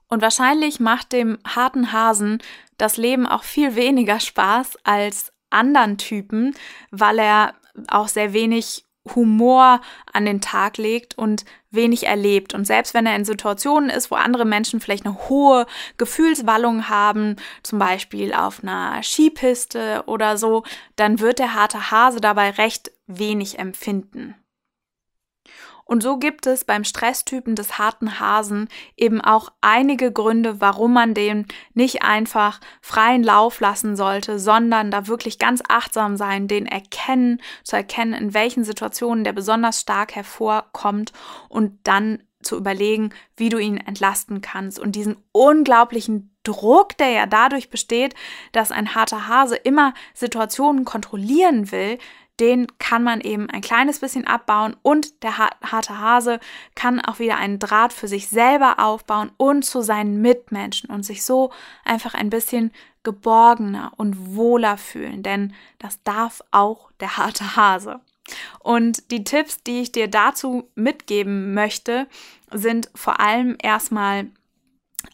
Und 0.08 0.22
wahrscheinlich 0.22 0.80
macht 0.80 1.12
dem 1.12 1.38
harten 1.46 1.92
Hasen 1.92 2.42
das 2.78 2.96
Leben 2.96 3.26
auch 3.26 3.42
viel 3.42 3.76
weniger 3.76 4.20
Spaß 4.20 4.78
als 4.84 5.32
anderen 5.50 5.98
Typen, 5.98 6.54
weil 6.90 7.18
er 7.18 7.54
auch 7.88 8.08
sehr 8.08 8.32
wenig 8.32 8.84
Humor 9.14 9.80
an 10.12 10.26
den 10.26 10.40
Tag 10.40 10.76
legt 10.76 11.16
und 11.16 11.44
wenig 11.70 12.06
erlebt. 12.06 12.54
Und 12.54 12.66
selbst 12.66 12.94
wenn 12.94 13.06
er 13.06 13.16
in 13.16 13.24
Situationen 13.24 13.90
ist, 13.90 14.10
wo 14.10 14.16
andere 14.16 14.44
Menschen 14.44 14.80
vielleicht 14.80 15.06
eine 15.06 15.28
hohe 15.28 15.66
Gefühlswallung 15.96 16.88
haben, 16.88 17.36
zum 17.62 17.78
Beispiel 17.78 18.34
auf 18.34 18.62
einer 18.62 19.02
Skipiste 19.02 20.04
oder 20.06 20.36
so, 20.36 20.64
dann 20.96 21.20
wird 21.20 21.38
der 21.38 21.54
harte 21.54 21.90
Hase 21.90 22.20
dabei 22.20 22.50
recht 22.50 22.90
wenig 23.06 23.58
empfinden. 23.58 24.34
Und 25.88 26.02
so 26.02 26.18
gibt 26.18 26.46
es 26.46 26.64
beim 26.64 26.84
Stresstypen 26.84 27.56
des 27.56 27.78
harten 27.78 28.20
Hasen 28.20 28.68
eben 28.94 29.22
auch 29.22 29.48
einige 29.62 30.12
Gründe, 30.12 30.60
warum 30.60 30.92
man 30.92 31.14
dem 31.14 31.46
nicht 31.72 32.02
einfach 32.02 32.60
freien 32.82 33.24
Lauf 33.24 33.58
lassen 33.60 33.96
sollte, 33.96 34.38
sondern 34.38 34.90
da 34.90 35.06
wirklich 35.06 35.38
ganz 35.38 35.62
achtsam 35.66 36.18
sein, 36.18 36.46
den 36.46 36.66
erkennen, 36.66 37.40
zu 37.64 37.76
erkennen, 37.76 38.12
in 38.12 38.34
welchen 38.34 38.64
Situationen 38.64 39.24
der 39.24 39.32
besonders 39.32 39.80
stark 39.80 40.14
hervorkommt 40.14 41.14
und 41.48 41.78
dann 41.84 42.22
zu 42.42 42.58
überlegen, 42.58 43.14
wie 43.38 43.48
du 43.48 43.56
ihn 43.56 43.78
entlasten 43.78 44.42
kannst. 44.42 44.78
Und 44.78 44.92
diesen 44.94 45.16
unglaublichen 45.32 46.36
Druck, 46.42 46.98
der 46.98 47.10
ja 47.10 47.24
dadurch 47.24 47.70
besteht, 47.70 48.14
dass 48.52 48.72
ein 48.72 48.94
harter 48.94 49.26
Hase 49.26 49.56
immer 49.56 49.94
Situationen 50.12 50.84
kontrollieren 50.84 51.72
will, 51.72 51.98
den 52.40 52.66
kann 52.78 53.02
man 53.02 53.20
eben 53.20 53.50
ein 53.50 53.60
kleines 53.60 53.98
bisschen 53.98 54.26
abbauen 54.26 54.76
und 54.82 55.22
der 55.22 55.38
harte 55.38 55.98
Hase 55.98 56.40
kann 56.74 57.00
auch 57.00 57.18
wieder 57.18 57.36
einen 57.36 57.58
Draht 57.58 57.92
für 57.92 58.08
sich 58.08 58.28
selber 58.28 58.78
aufbauen 58.78 59.30
und 59.36 59.64
zu 59.64 59.82
seinen 59.82 60.20
Mitmenschen 60.20 60.90
und 60.90 61.02
sich 61.02 61.24
so 61.24 61.50
einfach 61.84 62.14
ein 62.14 62.30
bisschen 62.30 62.72
geborgener 63.02 63.92
und 63.96 64.36
wohler 64.36 64.76
fühlen, 64.76 65.22
denn 65.22 65.54
das 65.78 66.02
darf 66.02 66.42
auch 66.50 66.90
der 67.00 67.16
harte 67.16 67.56
Hase. 67.56 68.00
Und 68.60 69.10
die 69.10 69.24
Tipps, 69.24 69.62
die 69.62 69.80
ich 69.80 69.92
dir 69.92 70.08
dazu 70.08 70.68
mitgeben 70.74 71.54
möchte, 71.54 72.06
sind 72.50 72.90
vor 72.94 73.20
allem 73.20 73.56
erstmal 73.62 74.26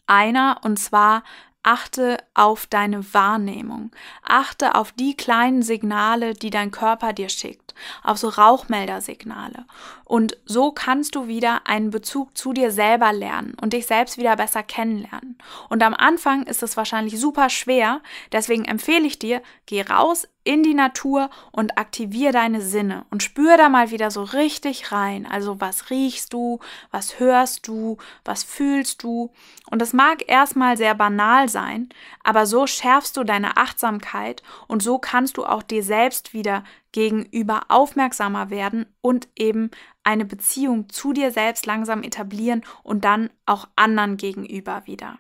einer 0.07 0.61
und 0.65 0.79
zwar 0.79 1.23
Achte 1.65 2.19
auf 2.35 2.67
deine 2.67 3.15
Wahrnehmung. 3.15 3.91
Achte 4.23 4.75
auf 4.75 4.93
die 4.93 5.17
kleinen 5.17 5.63
Signale, 5.63 6.35
die 6.35 6.51
dein 6.51 6.71
Körper 6.71 7.15
dir 7.15 7.31
schickt, 7.31 7.64
auf 8.03 8.19
so 8.19 8.29
Rauchmeldersignale. 8.29 9.65
Und 10.05 10.37
so 10.45 10.73
kannst 10.73 11.15
du 11.15 11.27
wieder 11.27 11.67
einen 11.67 11.91
Bezug 11.91 12.37
zu 12.37 12.53
dir 12.53 12.71
selber 12.71 13.13
lernen 13.13 13.57
und 13.61 13.73
dich 13.73 13.87
selbst 13.87 14.19
wieder 14.19 14.37
besser 14.37 14.63
kennenlernen. 14.63 15.39
Und 15.71 15.83
am 15.83 15.95
Anfang 15.95 16.45
ist 16.45 16.63
es 16.63 16.77
wahrscheinlich 16.77 17.19
super 17.19 17.49
schwer, 17.49 18.01
deswegen 18.33 18.65
empfehle 18.65 19.07
ich 19.07 19.19
dir, 19.19 19.43
geh 19.67 19.83
raus 19.83 20.29
in 20.45 20.63
die 20.63 20.75
Natur 20.75 21.31
und 21.53 21.79
aktivier 21.79 22.31
deine 22.31 22.61
Sinne 22.61 23.07
und 23.11 23.23
spür 23.23 23.57
da 23.57 23.71
mal 23.71 23.91
wieder 23.91 24.11
so 24.11 24.23
richtig 24.23 24.93
rein. 24.93 25.27
Also 25.27 25.61
was 25.61 25.89
riechst 25.89 26.35
du, 26.35 26.61
was 26.91 27.19
hörst 27.19 27.67
du, 27.67 27.97
was 28.25 28.45
fühlst 28.45 29.03
du? 29.03 29.33
Und 29.71 29.81
das 29.81 29.95
mag 29.95 30.29
erstmal 30.29 30.77
sehr 30.77 30.95
banal 30.95 31.49
sein, 31.49 31.89
aber 32.23 32.45
so 32.45 32.67
schärfst 32.67 33.17
du 33.17 33.25
deine 33.25 33.57
Achtsamkeit 33.57 34.43
und 34.69 34.83
so 34.83 34.99
kannst 34.99 35.39
du 35.39 35.47
auch 35.47 35.63
dir 35.63 35.83
selbst 35.83 36.35
wieder 36.35 36.63
gegenüber 36.95 37.63
aufmerksamer 37.69 38.51
werden 38.51 38.87
und 39.01 39.29
eben 39.37 39.71
eine 40.05 40.25
Beziehung 40.25 40.89
zu 40.89 41.13
dir 41.13 41.33
selbst 41.33 41.67
langsam 41.67 42.05
etablieren 42.05 42.65
und 42.85 43.05
dann 43.05 43.31
auch 43.47 43.67
anderen 43.75 44.17
gegenüber 44.17 44.83
wieder. 44.87 45.19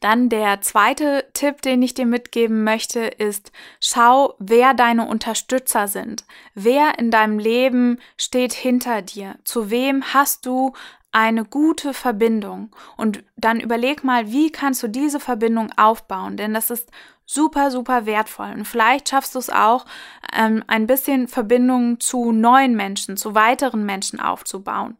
Dann 0.00 0.28
der 0.28 0.60
zweite 0.60 1.24
Tipp, 1.32 1.62
den 1.62 1.80
ich 1.82 1.94
dir 1.94 2.04
mitgeben 2.04 2.62
möchte, 2.62 3.00
ist, 3.00 3.52
schau, 3.80 4.34
wer 4.38 4.74
deine 4.74 5.08
Unterstützer 5.08 5.88
sind. 5.88 6.26
Wer 6.52 6.98
in 6.98 7.10
deinem 7.10 7.38
Leben 7.38 7.98
steht 8.18 8.52
hinter 8.52 9.00
dir? 9.00 9.36
Zu 9.44 9.70
wem 9.70 10.12
hast 10.12 10.44
du 10.44 10.74
eine 11.10 11.46
gute 11.46 11.94
Verbindung? 11.94 12.76
Und 12.98 13.24
dann 13.36 13.60
überleg 13.60 14.04
mal, 14.04 14.30
wie 14.30 14.52
kannst 14.52 14.82
du 14.82 14.88
diese 14.88 15.20
Verbindung 15.20 15.72
aufbauen? 15.78 16.36
Denn 16.36 16.52
das 16.52 16.70
ist 16.70 16.90
super, 17.26 17.70
super 17.70 18.06
wertvoll. 18.06 18.52
Und 18.52 18.64
vielleicht 18.66 19.08
schaffst 19.08 19.34
du 19.34 19.38
es 19.38 19.50
auch, 19.50 19.84
ähm, 20.32 20.64
ein 20.66 20.86
bisschen 20.86 21.28
Verbindungen 21.28 22.00
zu 22.00 22.32
neuen 22.32 22.74
Menschen, 22.76 23.16
zu 23.16 23.34
weiteren 23.34 23.84
Menschen 23.84 24.20
aufzubauen. 24.20 24.96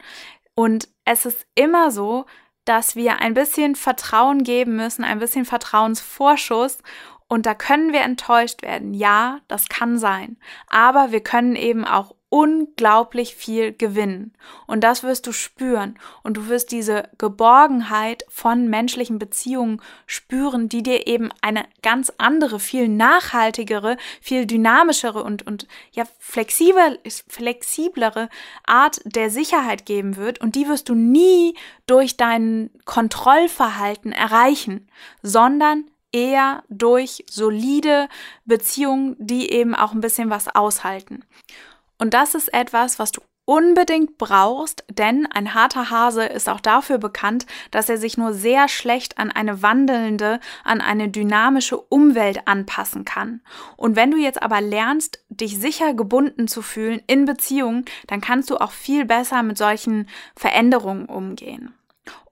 Und 0.55 0.89
es 1.05 1.27
ist 1.27 1.47
immer 1.55 1.91
so, 1.91 2.27
dass 2.65 2.97
wir 2.97 3.21
ein 3.21 3.35
bisschen 3.35 3.75
Vertrauen 3.75 4.43
geben 4.43 4.77
müssen, 4.77 5.05
ein 5.05 5.19
bisschen 5.19 5.45
Vertrauensvorschuss. 5.45 6.79
Und 7.29 7.47
da 7.47 7.55
können 7.55 7.93
wir 7.93 8.03
enttäuscht 8.03 8.63
werden. 8.63 8.95
Ja, 8.95 9.41
das 9.49 9.69
kann 9.69 9.99
sein. 9.99 10.37
Aber 10.69 11.11
wir 11.11 11.21
können 11.21 11.57
eben 11.57 11.85
auch 11.85 12.15
unglaublich 12.35 13.37
viel 13.37 13.73
gewinnen. 13.73 14.33
Und 14.67 14.83
das 14.83 15.05
wirst 15.05 15.29
du 15.29 15.33
spüren. 15.33 15.97
Und 16.25 16.37
du 16.37 16.49
wirst 16.49 16.73
diese 16.73 17.05
Geborgenheit 17.17 18.25
von 18.29 18.67
menschlichen 18.67 19.21
Beziehungen 19.21 19.81
spüren, 20.09 20.69
die 20.69 20.83
dir 20.83 21.07
eben 21.07 21.31
eine 21.43 21.65
ganz 21.85 22.13
andere, 22.19 22.59
viel 22.59 22.89
nachhaltigere, 22.89 23.99
viel 24.21 24.47
dynamischere 24.47 25.23
und, 25.23 25.47
und 25.47 25.69
ja, 25.93 26.03
flexibel, 26.19 26.99
flexiblere 27.29 28.29
Art 28.67 29.01
der 29.05 29.31
Sicherheit 29.31 29.87
geben 29.87 30.17
wird. 30.17 30.41
Und 30.41 30.57
die 30.57 30.67
wirst 30.67 30.89
du 30.89 30.97
nie 30.97 31.55
durch 31.87 32.17
dein 32.17 32.71
Kontrollverhalten 32.85 34.11
erreichen, 34.11 34.89
sondern 35.23 35.85
eher 36.11 36.65
durch 36.69 37.25
solide 37.31 38.09
Beziehungen, 38.45 39.15
die 39.21 39.53
eben 39.53 39.77
auch 39.77 39.93
ein 39.93 40.01
bisschen 40.01 40.31
was 40.31 40.53
aushalten. 40.53 41.23
Und 42.05 42.13
das 42.13 42.35
ist 42.35 42.53
etwas, 42.53 42.99
was 42.99 43.13
du 43.13 43.23
unbedingt 43.47 44.19
brauchst, 44.19 44.85
denn 44.91 45.25
ein 45.25 45.55
harter 45.55 45.89
Hase 45.89 46.27
ist 46.27 46.51
auch 46.51 46.61
dafür 46.61 46.99
bekannt, 46.99 47.47
dass 47.71 47.89
er 47.89 47.97
sich 47.97 48.19
nur 48.19 48.35
sehr 48.35 48.69
schlecht 48.69 49.17
an 49.17 49.31
eine 49.31 49.63
wandelnde, 49.63 50.39
an 50.65 50.83
eine 50.83 51.09
dynamische 51.09 51.79
Umwelt 51.79 52.47
anpassen 52.47 53.07
kann. 53.07 53.41
Und 53.79 53.97
wenn 53.97 54.11
du 54.11 54.19
jetzt 54.19 54.43
aber 54.43 54.61
lernst, 54.61 55.25
dich 55.31 55.59
sicher 55.59 55.95
gebunden 55.95 56.47
zu 56.47 56.61
fühlen 56.61 57.01
in 57.07 57.25
Beziehungen, 57.25 57.87
dann 58.07 58.21
kannst 58.21 58.51
du 58.51 58.59
auch 58.59 58.73
viel 58.73 59.07
besser 59.07 59.43
mit 59.43 59.57
solchen 59.57 60.07
Veränderungen 60.37 61.07
umgehen. 61.07 61.73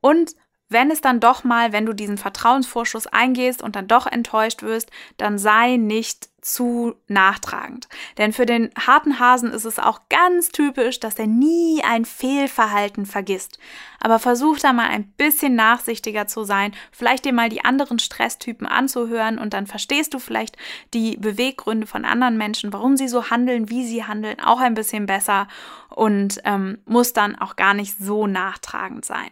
Und 0.02 0.36
wenn 0.68 0.90
es 0.90 1.00
dann 1.00 1.18
doch 1.18 1.44
mal, 1.44 1.72
wenn 1.72 1.86
du 1.86 1.94
diesen 1.94 2.18
Vertrauensvorschuss 2.18 3.06
eingehst 3.06 3.62
und 3.62 3.74
dann 3.74 3.88
doch 3.88 4.06
enttäuscht 4.06 4.62
wirst, 4.62 4.90
dann 5.16 5.38
sei 5.38 5.78
nicht 5.78 6.28
zu 6.42 6.94
nachtragend. 7.06 7.88
Denn 8.18 8.32
für 8.32 8.46
den 8.46 8.70
harten 8.78 9.18
Hasen 9.18 9.50
ist 9.50 9.64
es 9.64 9.78
auch 9.78 10.00
ganz 10.10 10.48
typisch, 10.48 11.00
dass 11.00 11.18
er 11.18 11.28
nie 11.28 11.82
ein 11.84 12.04
Fehlverhalten 12.04 13.06
vergisst. 13.06 13.58
Aber 14.00 14.18
versuch 14.18 14.58
da 14.58 14.72
mal 14.72 14.88
ein 14.88 15.12
bisschen 15.12 15.54
nachsichtiger 15.54 16.26
zu 16.26 16.42
sein, 16.42 16.72
vielleicht 16.90 17.24
dir 17.24 17.32
mal 17.32 17.48
die 17.48 17.64
anderen 17.64 18.00
Stresstypen 18.00 18.66
anzuhören 18.66 19.38
und 19.38 19.54
dann 19.54 19.68
verstehst 19.68 20.12
du 20.14 20.18
vielleicht 20.18 20.56
die 20.92 21.16
Beweggründe 21.16 21.86
von 21.86 22.04
anderen 22.04 22.36
Menschen, 22.36 22.72
warum 22.72 22.96
sie 22.96 23.08
so 23.08 23.30
handeln, 23.30 23.70
wie 23.70 23.86
sie 23.86 24.04
handeln, 24.04 24.40
auch 24.40 24.60
ein 24.60 24.74
bisschen 24.74 25.06
besser 25.06 25.46
und 25.88 26.40
ähm, 26.44 26.78
muss 26.84 27.12
dann 27.12 27.36
auch 27.38 27.54
gar 27.54 27.74
nicht 27.74 27.96
so 27.98 28.26
nachtragend 28.26 29.04
sein. 29.04 29.30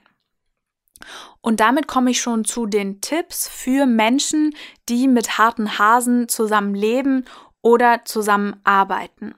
Und 1.40 1.60
damit 1.60 1.86
komme 1.86 2.10
ich 2.10 2.20
schon 2.20 2.44
zu 2.44 2.66
den 2.66 3.00
Tipps 3.00 3.48
für 3.48 3.86
Menschen, 3.86 4.54
die 4.88 5.08
mit 5.08 5.38
harten 5.38 5.78
Hasen 5.78 6.28
zusammen 6.28 6.74
leben 6.74 7.24
oder 7.62 8.04
zusammenarbeiten. 8.04 9.34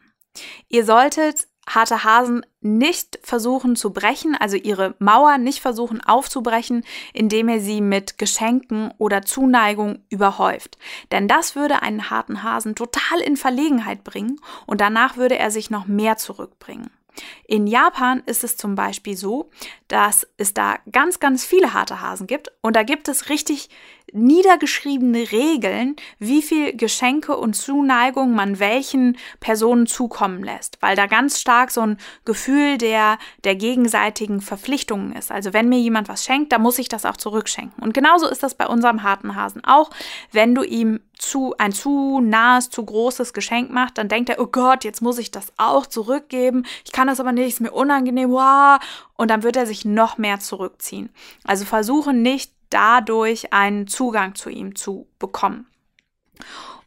Ihr 0.68 0.84
solltet 0.84 1.46
harte 1.68 2.04
Hasen 2.04 2.44
nicht 2.60 3.18
versuchen 3.22 3.76
zu 3.76 3.92
brechen, 3.92 4.34
also 4.34 4.56
ihre 4.56 4.94
Mauer 4.98 5.38
nicht 5.38 5.60
versuchen 5.60 6.00
aufzubrechen, 6.02 6.84
indem 7.12 7.48
ihr 7.48 7.60
sie 7.60 7.80
mit 7.80 8.18
Geschenken 8.18 8.92
oder 8.98 9.22
Zuneigung 9.22 10.04
überhäuft. 10.08 10.78
Denn 11.12 11.28
das 11.28 11.54
würde 11.54 11.82
einen 11.82 12.10
harten 12.10 12.42
Hasen 12.42 12.74
total 12.74 13.20
in 13.20 13.36
Verlegenheit 13.36 14.04
bringen 14.04 14.40
und 14.66 14.80
danach 14.80 15.16
würde 15.16 15.38
er 15.38 15.50
sich 15.50 15.70
noch 15.70 15.86
mehr 15.86 16.16
zurückbringen. 16.16 16.90
In 17.46 17.66
Japan 17.66 18.22
ist 18.26 18.44
es 18.44 18.56
zum 18.56 18.74
Beispiel 18.74 19.16
so, 19.16 19.50
dass 19.88 20.26
es 20.36 20.54
da 20.54 20.78
ganz, 20.90 21.20
ganz 21.20 21.44
viele 21.44 21.74
harte 21.74 22.00
Hasen 22.00 22.26
gibt 22.26 22.52
und 22.60 22.76
da 22.76 22.82
gibt 22.82 23.08
es 23.08 23.28
richtig 23.28 23.68
niedergeschriebene 24.12 25.32
Regeln, 25.32 25.96
wie 26.18 26.42
viel 26.42 26.76
Geschenke 26.76 27.36
und 27.36 27.54
Zuneigung 27.54 28.34
man 28.34 28.58
welchen 28.58 29.16
Personen 29.40 29.86
zukommen 29.86 30.44
lässt, 30.44 30.78
weil 30.80 30.96
da 30.96 31.06
ganz 31.06 31.40
stark 31.40 31.70
so 31.70 31.80
ein 31.80 31.98
Gefühl 32.24 32.78
der, 32.78 33.18
der 33.44 33.56
gegenseitigen 33.56 34.40
Verpflichtungen 34.40 35.12
ist. 35.12 35.32
Also 35.32 35.52
wenn 35.52 35.68
mir 35.68 35.78
jemand 35.78 36.08
was 36.08 36.24
schenkt, 36.24 36.52
dann 36.52 36.62
muss 36.62 36.78
ich 36.78 36.88
das 36.88 37.04
auch 37.04 37.16
zurückschenken. 37.16 37.82
Und 37.82 37.94
genauso 37.94 38.28
ist 38.28 38.42
das 38.42 38.54
bei 38.54 38.66
unserem 38.66 39.02
harten 39.02 39.34
Hasen 39.34 39.64
auch. 39.64 39.90
Wenn 40.30 40.54
du 40.54 40.62
ihm 40.62 41.00
zu, 41.16 41.54
ein 41.58 41.72
zu 41.72 42.20
nahes, 42.20 42.68
zu 42.68 42.84
großes 42.84 43.32
Geschenk 43.32 43.70
macht, 43.70 43.96
dann 43.96 44.08
denkt 44.08 44.28
er, 44.28 44.40
oh 44.40 44.46
Gott, 44.46 44.84
jetzt 44.84 45.00
muss 45.00 45.18
ich 45.18 45.30
das 45.30 45.52
auch 45.56 45.86
zurückgeben. 45.86 46.64
Ich 46.84 46.92
kann 46.92 47.06
das 47.06 47.20
aber 47.20 47.32
nicht, 47.32 47.48
ist 47.48 47.60
mir 47.60 47.72
unangenehm. 47.72 48.30
Wow. 48.30 48.78
Und 49.16 49.30
dann 49.30 49.42
wird 49.42 49.56
er 49.56 49.66
sich 49.66 49.84
noch 49.84 50.18
mehr 50.18 50.40
zurückziehen. 50.40 51.10
Also 51.44 51.64
versuche 51.64 52.12
nicht 52.12 52.52
dadurch 52.72 53.52
einen 53.52 53.86
Zugang 53.86 54.34
zu 54.34 54.50
ihm 54.50 54.74
zu 54.74 55.08
bekommen. 55.18 55.66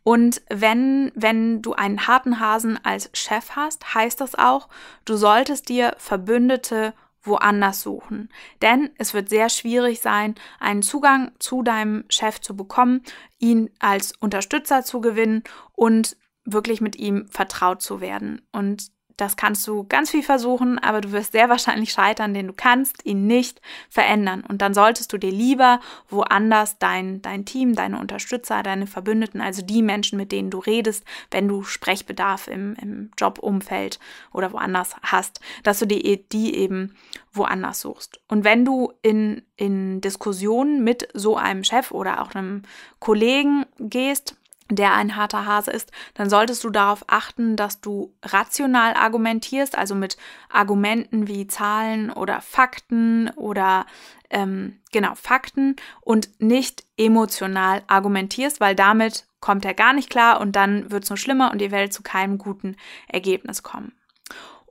Und 0.04 0.42
wenn, 0.50 1.12
wenn 1.16 1.62
du 1.62 1.74
einen 1.74 2.08
harten 2.08 2.40
Hasen 2.40 2.84
als 2.84 3.10
Chef 3.14 3.56
hast, 3.56 3.96
heißt 3.96 4.22
das 4.22 4.36
auch, 4.36 4.70
du 5.04 5.16
solltest 5.16 5.68
dir 5.70 5.96
Verbündete 5.98 6.94
woanders 7.24 7.82
suchen. 7.82 8.30
Denn 8.62 8.92
es 9.00 9.16
wird 9.16 9.30
sehr 9.30 9.50
schwierig 9.50 10.02
sein, 10.02 10.36
einen 10.60 10.84
Zugang 10.84 11.32
zu 11.40 11.64
deinem 11.64 12.06
Chef 12.10 12.40
zu 12.40 12.56
bekommen, 12.56 13.02
ihn 13.40 13.72
als 13.80 14.14
Unterstützer 14.20 14.84
zu 14.84 15.02
gewinnen 15.02 15.44
und 15.74 16.18
wirklich 16.46 16.82
mit 16.82 16.96
ihm 16.96 17.28
vertraut 17.30 17.82
zu 17.82 18.00
werden. 18.00 18.44
Und 18.52 18.92
das 19.18 19.38
kannst 19.38 19.66
du 19.68 19.86
ganz 19.86 20.12
viel 20.12 20.24
versuchen, 20.24 20.78
aber 20.80 21.00
du 21.00 21.12
wirst 21.12 21.32
sehr 21.32 21.50
wahrscheinlich 21.50 21.92
scheitern, 21.92 22.34
denn 22.34 22.48
du 22.48 22.54
kannst 22.54 23.06
ihn 23.06 23.28
nicht 23.28 23.62
verändern. 23.90 24.44
Und 24.46 24.62
dann 24.62 24.74
solltest 24.74 25.14
du 25.14 25.18
dir 25.18 25.32
lieber 25.32 25.80
woanders 26.10 26.78
dein, 26.80 27.22
dein 27.22 27.46
Team, 27.46 27.76
deine 27.76 28.00
Unterstützer, 28.00 28.62
deine 28.62 28.88
Verbündeten, 28.88 29.40
also 29.40 29.62
die 29.62 29.82
Menschen, 29.82 30.18
mit 30.18 30.32
denen 30.32 30.50
du 30.50 30.60
redest, 30.60 31.06
wenn 31.32 31.48
du 31.48 31.64
Sprechbedarf 31.64 32.48
im, 32.48 32.76
im 32.82 33.12
Jobumfeld 33.18 34.00
oder 34.34 34.52
woanders 34.52 34.96
hast, 35.02 35.40
dass 35.64 35.80
du 35.80 35.88
die, 35.88 36.28
die 36.30 36.56
eben 36.56 36.96
woanders 37.32 37.82
suchst. 37.82 38.20
Und 38.28 38.44
wenn 38.44 38.66
du 38.66 38.92
in, 39.02 39.44
in 39.56 40.02
Diskussionen 40.02 40.84
mit 40.84 41.08
so 41.14 41.38
einem 41.38 41.64
Chef 41.64 41.92
oder 41.92 42.22
auch 42.22 42.36
einem 42.36 42.64
Kollegen 43.00 43.66
gehst, 43.80 44.36
der 44.70 44.94
ein 44.94 45.16
harter 45.16 45.46
Hase 45.46 45.72
ist, 45.72 45.92
dann 46.16 46.30
solltest 46.30 46.64
du 46.64 46.70
darauf 46.70 47.04
achten, 47.08 47.56
dass 47.56 47.82
du 47.82 48.16
rational 48.24 48.94
argumentierst, 48.94 49.78
also 49.78 49.94
mit 49.94 50.18
Argumenten 50.50 51.28
wie 51.28 51.46
Zahlen 51.48 52.12
oder 52.12 52.42
Fakten 52.42 53.30
oder 53.36 53.86
ähm, 54.32 54.80
genau 54.92 55.14
Fakten 55.16 55.76
und 56.02 56.30
nicht 56.42 56.84
emotional 56.98 57.84
argumentierst, 57.88 58.60
weil 58.60 58.76
damit 58.76 59.28
kommt 59.40 59.66
er 59.66 59.76
gar 59.76 59.94
nicht 59.94 60.10
klar 60.10 60.42
und 60.42 60.56
dann 60.56 60.90
wird 60.90 61.04
es 61.04 61.10
nur 61.10 61.18
schlimmer 61.18 61.52
und 61.52 61.62
ihr 61.62 61.70
werdet 61.72 61.94
zu 61.94 62.02
keinem 62.02 62.40
guten 62.40 62.76
Ergebnis 63.08 63.62
kommen. 63.62 63.92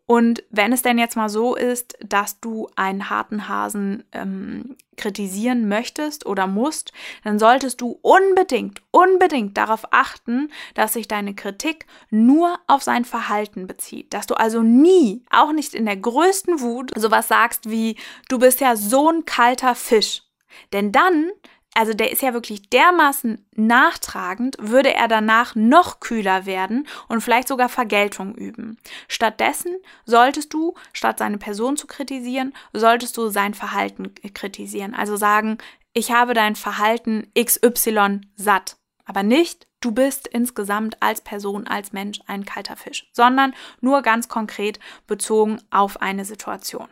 Und 0.06 0.44
wenn 0.50 0.72
es 0.72 0.82
denn 0.82 0.98
jetzt 0.98 1.16
mal 1.16 1.30
so 1.30 1.54
ist, 1.54 1.96
dass 2.00 2.38
du 2.40 2.68
einen 2.76 3.08
harten 3.08 3.48
Hasen 3.48 4.04
ähm, 4.12 4.76
kritisieren 4.98 5.66
möchtest 5.66 6.26
oder 6.26 6.46
musst, 6.46 6.92
dann 7.24 7.38
solltest 7.38 7.80
du 7.80 7.98
unbedingt, 8.02 8.82
unbedingt 8.90 9.56
darauf 9.56 9.86
achten, 9.92 10.50
dass 10.74 10.92
sich 10.92 11.08
deine 11.08 11.34
Kritik 11.34 11.86
nur 12.10 12.58
auf 12.66 12.82
sein 12.82 13.06
Verhalten 13.06 13.66
bezieht. 13.66 14.12
Dass 14.12 14.26
du 14.26 14.34
also 14.34 14.62
nie, 14.62 15.24
auch 15.30 15.52
nicht 15.52 15.74
in 15.74 15.86
der 15.86 15.96
größten 15.96 16.60
Wut, 16.60 16.90
sowas 16.96 17.28
sagst 17.28 17.70
wie, 17.70 17.96
du 18.28 18.38
bist 18.38 18.60
ja 18.60 18.76
so 18.76 19.10
ein 19.10 19.24
kalter 19.24 19.74
Fisch. 19.74 20.22
Denn 20.72 20.92
dann 20.92 21.30
also 21.74 21.92
der 21.92 22.12
ist 22.12 22.22
ja 22.22 22.32
wirklich 22.32 22.70
dermaßen 22.70 23.44
nachtragend, 23.56 24.56
würde 24.60 24.94
er 24.94 25.08
danach 25.08 25.54
noch 25.56 26.00
kühler 26.00 26.46
werden 26.46 26.86
und 27.08 27.20
vielleicht 27.20 27.48
sogar 27.48 27.68
Vergeltung 27.68 28.34
üben. 28.36 28.78
Stattdessen 29.08 29.76
solltest 30.06 30.54
du, 30.54 30.74
statt 30.92 31.18
seine 31.18 31.38
Person 31.38 31.76
zu 31.76 31.86
kritisieren, 31.86 32.54
solltest 32.72 33.16
du 33.16 33.28
sein 33.28 33.54
Verhalten 33.54 34.14
kritisieren. 34.34 34.94
Also 34.94 35.16
sagen, 35.16 35.58
ich 35.92 36.12
habe 36.12 36.32
dein 36.34 36.56
Verhalten 36.56 37.30
XY 37.38 38.20
satt. 38.36 38.76
Aber 39.04 39.22
nicht, 39.22 39.66
du 39.80 39.92
bist 39.92 40.26
insgesamt 40.26 41.02
als 41.02 41.20
Person, 41.20 41.66
als 41.66 41.92
Mensch 41.92 42.20
ein 42.26 42.44
kalter 42.44 42.76
Fisch, 42.76 43.10
sondern 43.12 43.54
nur 43.80 44.02
ganz 44.02 44.28
konkret 44.28 44.80
bezogen 45.06 45.60
auf 45.70 46.00
eine 46.00 46.24
Situation. 46.24 46.88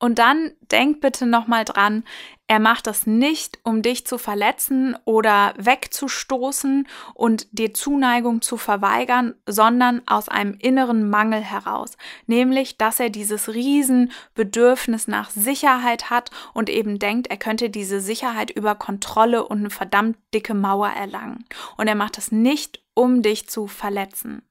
Und 0.00 0.18
dann 0.18 0.52
denk 0.72 1.00
bitte 1.00 1.26
nochmal 1.26 1.66
dran, 1.66 2.04
er 2.46 2.58
macht 2.58 2.88
das 2.88 3.06
nicht, 3.06 3.60
um 3.62 3.80
dich 3.80 4.06
zu 4.06 4.18
verletzen 4.18 4.96
oder 5.04 5.54
wegzustoßen 5.56 6.88
und 7.14 7.46
dir 7.52 7.74
Zuneigung 7.74 8.42
zu 8.42 8.56
verweigern, 8.56 9.34
sondern 9.46 10.02
aus 10.06 10.28
einem 10.28 10.54
inneren 10.58 11.08
Mangel 11.10 11.42
heraus. 11.42 11.96
Nämlich, 12.26 12.76
dass 12.76 12.98
er 12.98 13.10
dieses 13.10 13.54
Riesenbedürfnis 13.54 15.06
nach 15.06 15.30
Sicherheit 15.30 16.10
hat 16.10 16.30
und 16.54 16.70
eben 16.70 16.98
denkt, 16.98 17.28
er 17.28 17.36
könnte 17.36 17.70
diese 17.70 18.00
Sicherheit 18.00 18.50
über 18.50 18.74
Kontrolle 18.74 19.46
und 19.46 19.58
eine 19.58 19.70
verdammt 19.70 20.16
dicke 20.34 20.54
Mauer 20.54 20.88
erlangen. 20.88 21.44
Und 21.76 21.86
er 21.86 21.94
macht 21.94 22.16
das 22.16 22.32
nicht, 22.32 22.82
um 22.94 23.22
dich 23.22 23.48
zu 23.48 23.68
verletzen. 23.68 24.42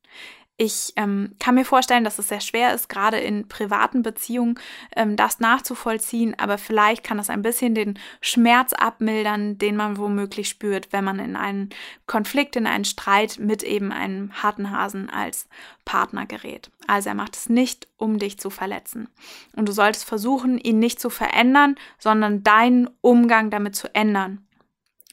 Ich 0.62 0.92
ähm, 0.98 1.36
kann 1.40 1.56
mir 1.56 1.64
vorstellen, 1.64 2.04
dass 2.04 2.20
es 2.20 2.28
sehr 2.28 2.42
schwer 2.42 2.74
ist, 2.74 2.90
gerade 2.90 3.18
in 3.18 3.48
privaten 3.48 4.02
Beziehungen 4.02 4.60
ähm, 4.94 5.16
das 5.16 5.40
nachzuvollziehen, 5.40 6.38
aber 6.38 6.58
vielleicht 6.58 7.02
kann 7.02 7.18
das 7.18 7.30
ein 7.30 7.42
bisschen 7.42 7.76
den 7.76 7.98
Schmerz 8.20 8.74
abmildern, 8.74 9.58
den 9.58 9.78
man 9.78 9.98
womöglich 9.98 10.50
spürt, 10.50 10.92
wenn 10.92 11.06
man 11.06 11.18
in 11.20 11.38
einen 11.38 11.70
Konflikt, 12.08 12.58
in 12.58 12.68
einen 12.68 12.84
Streit 12.84 13.40
mit 13.40 13.64
eben 13.64 13.94
einem 13.94 14.34
harten 14.44 14.72
Hasen 14.72 15.10
als 15.10 15.48
Partner 15.86 16.26
gerät. 16.26 16.70
Also 16.88 17.08
er 17.08 17.16
macht 17.16 17.38
es 17.38 17.48
nicht, 17.48 17.88
um 17.96 18.20
dich 18.20 18.38
zu 18.38 18.50
verletzen. 18.50 19.08
Und 19.56 19.70
du 19.70 19.72
solltest 19.72 20.04
versuchen, 20.04 20.58
ihn 20.58 20.80
nicht 20.80 21.00
zu 21.00 21.10
verändern, 21.10 21.76
sondern 22.00 22.44
deinen 22.44 22.90
Umgang 23.00 23.50
damit 23.50 23.78
zu 23.78 23.96
ändern 23.96 24.46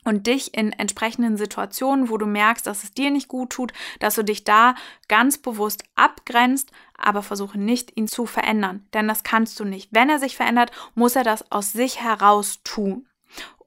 und 0.06 0.26
dich 0.26 0.56
in 0.56 0.72
entsprechenden 0.72 1.36
Situationen, 1.36 2.08
wo 2.08 2.16
du 2.16 2.26
merkst, 2.26 2.66
dass 2.66 2.84
es 2.84 2.92
dir 2.92 3.10
nicht 3.10 3.28
gut 3.28 3.50
tut, 3.50 3.72
dass 3.98 4.14
du 4.14 4.22
dich 4.22 4.44
da 4.44 4.74
ganz 5.08 5.38
bewusst 5.38 5.84
abgrenzt, 5.94 6.70
aber 6.96 7.22
versuche 7.22 7.58
nicht, 7.58 7.96
ihn 7.96 8.08
zu 8.08 8.26
verändern, 8.26 8.86
denn 8.94 9.08
das 9.08 9.22
kannst 9.22 9.58
du 9.60 9.64
nicht. 9.64 9.90
Wenn 9.92 10.08
er 10.08 10.18
sich 10.18 10.36
verändert, 10.36 10.70
muss 10.94 11.16
er 11.16 11.24
das 11.24 11.50
aus 11.50 11.72
sich 11.72 12.02
heraus 12.02 12.60
tun. 12.64 13.06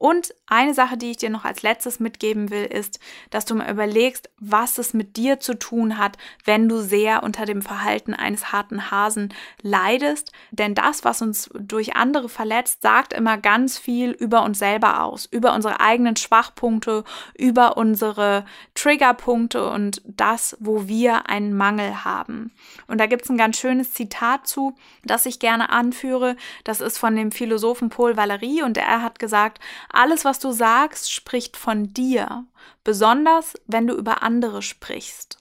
Und 0.00 0.34
eine 0.46 0.72
Sache, 0.72 0.96
die 0.96 1.10
ich 1.10 1.18
dir 1.18 1.28
noch 1.28 1.44
als 1.44 1.60
letztes 1.60 2.00
mitgeben 2.00 2.48
will, 2.48 2.64
ist, 2.64 3.00
dass 3.28 3.44
du 3.44 3.54
mal 3.54 3.70
überlegst, 3.70 4.30
was 4.38 4.78
es 4.78 4.94
mit 4.94 5.18
dir 5.18 5.40
zu 5.40 5.58
tun 5.58 5.98
hat, 5.98 6.16
wenn 6.46 6.70
du 6.70 6.78
sehr 6.78 7.22
unter 7.22 7.44
dem 7.44 7.60
Verhalten 7.60 8.14
eines 8.14 8.50
harten 8.50 8.90
Hasen 8.90 9.34
leidest. 9.60 10.32
Denn 10.52 10.74
das, 10.74 11.04
was 11.04 11.20
uns 11.20 11.50
durch 11.52 11.96
andere 11.96 12.30
verletzt, 12.30 12.80
sagt 12.80 13.12
immer 13.12 13.36
ganz 13.36 13.76
viel 13.76 14.12
über 14.12 14.42
uns 14.42 14.58
selber 14.58 15.02
aus, 15.04 15.26
über 15.26 15.52
unsere 15.52 15.80
eigenen 15.80 16.16
Schwachpunkte, 16.16 17.04
über 17.36 17.76
unsere 17.76 18.46
Triggerpunkte 18.74 19.68
und 19.68 20.00
das, 20.06 20.56
wo 20.60 20.88
wir 20.88 21.28
einen 21.28 21.54
Mangel 21.54 22.06
haben. 22.06 22.52
Und 22.86 23.02
da 23.02 23.04
gibt 23.04 23.24
es 23.24 23.28
ein 23.28 23.36
ganz 23.36 23.58
schönes 23.58 23.92
Zitat 23.92 24.46
zu, 24.46 24.74
das 25.04 25.26
ich 25.26 25.40
gerne 25.40 25.68
anführe. 25.68 26.36
Das 26.64 26.80
ist 26.80 26.96
von 26.96 27.14
dem 27.14 27.32
Philosophen 27.32 27.90
Paul 27.90 28.12
Valéry 28.12 28.64
und 28.64 28.78
er 28.78 29.02
hat 29.02 29.18
gesagt, 29.18 29.60
alles, 29.92 30.24
was 30.24 30.38
du 30.38 30.52
sagst, 30.52 31.12
spricht 31.12 31.56
von 31.56 31.92
dir, 31.92 32.44
besonders 32.84 33.54
wenn 33.66 33.86
du 33.86 33.94
über 33.94 34.22
andere 34.22 34.62
sprichst. 34.62 35.38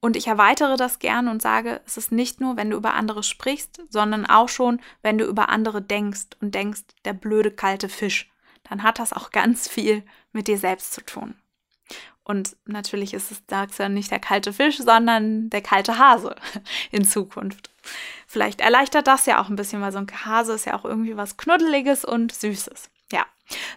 Und 0.00 0.16
ich 0.16 0.26
erweitere 0.26 0.76
das 0.76 0.98
gerne 0.98 1.30
und 1.30 1.40
sage, 1.40 1.80
es 1.86 1.96
ist 1.96 2.12
nicht 2.12 2.38
nur, 2.38 2.58
wenn 2.58 2.68
du 2.68 2.76
über 2.76 2.92
andere 2.92 3.22
sprichst, 3.22 3.80
sondern 3.88 4.26
auch 4.26 4.50
schon, 4.50 4.80
wenn 5.00 5.16
du 5.16 5.24
über 5.24 5.48
andere 5.48 5.80
denkst 5.80 6.26
und 6.42 6.54
denkst, 6.54 6.82
der 7.06 7.14
blöde 7.14 7.50
kalte 7.50 7.88
Fisch. 7.88 8.30
Dann 8.64 8.82
hat 8.82 8.98
das 8.98 9.14
auch 9.14 9.30
ganz 9.30 9.66
viel 9.66 10.02
mit 10.32 10.46
dir 10.46 10.58
selbst 10.58 10.92
zu 10.92 11.00
tun. 11.00 11.36
Und 12.22 12.56
natürlich 12.64 13.12
ist 13.14 13.30
es 13.30 13.42
sagst 13.48 13.78
du 13.78 13.88
nicht 13.88 14.10
der 14.10 14.18
kalte 14.18 14.52
Fisch, 14.52 14.78
sondern 14.78 15.50
der 15.50 15.62
kalte 15.62 15.98
Hase 15.98 16.36
in 16.90 17.04
Zukunft. 17.04 17.70
Vielleicht 18.26 18.60
erleichtert 18.60 19.06
das 19.06 19.26
ja 19.26 19.40
auch 19.40 19.48
ein 19.48 19.56
bisschen, 19.56 19.82
weil 19.82 19.92
so 19.92 19.98
ein 19.98 20.06
Hase 20.24 20.54
ist 20.54 20.64
ja 20.64 20.74
auch 20.74 20.84
irgendwie 20.84 21.16
was 21.16 21.36
Knuddeliges 21.36 22.04
und 22.04 22.32
Süßes. 22.32 22.90
Ja. 23.12 23.26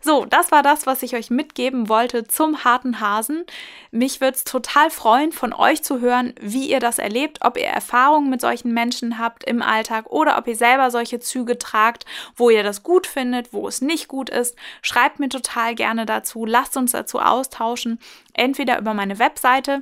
So, 0.02 0.24
das 0.26 0.52
war 0.52 0.64
das, 0.64 0.86
was 0.86 1.04
ich 1.04 1.14
euch 1.16 1.30
mitgeben 1.30 1.90
wollte 1.90 2.26
zum 2.26 2.64
harten 2.64 3.02
Hasen. 3.02 3.44
Mich 3.92 4.22
würde 4.22 4.38
es 4.38 4.46
total 4.46 4.90
freuen, 4.90 5.34
von 5.34 5.52
euch 5.54 5.84
zu 5.84 6.00
hören, 6.00 6.34
wie 6.40 6.70
ihr 6.70 6.80
das 6.80 7.00
erlebt, 7.00 7.40
ob 7.42 7.58
ihr 7.58 7.66
Erfahrungen 7.66 8.30
mit 8.30 8.40
solchen 8.40 8.74
Menschen 8.74 9.20
habt 9.20 9.44
im 9.44 9.62
Alltag 9.62 10.06
oder 10.08 10.38
ob 10.38 10.48
ihr 10.48 10.56
selber 10.56 10.90
solche 10.90 11.20
Züge 11.20 11.58
tragt, 11.60 12.06
wo 12.36 12.50
ihr 12.50 12.64
das 12.64 12.84
gut 12.84 13.08
findet, 13.08 13.52
wo 13.52 13.68
es 13.68 13.82
nicht 13.82 14.08
gut 14.08 14.30
ist. 14.30 14.56
Schreibt 14.82 15.20
mir 15.20 15.30
total 15.30 15.76
gerne 15.76 16.06
dazu, 16.06 16.46
lasst 16.46 16.78
uns 16.78 16.94
dazu 16.94 17.20
austauschen, 17.20 18.00
entweder 18.34 18.80
über 18.80 18.94
meine 18.94 19.20
Webseite 19.20 19.82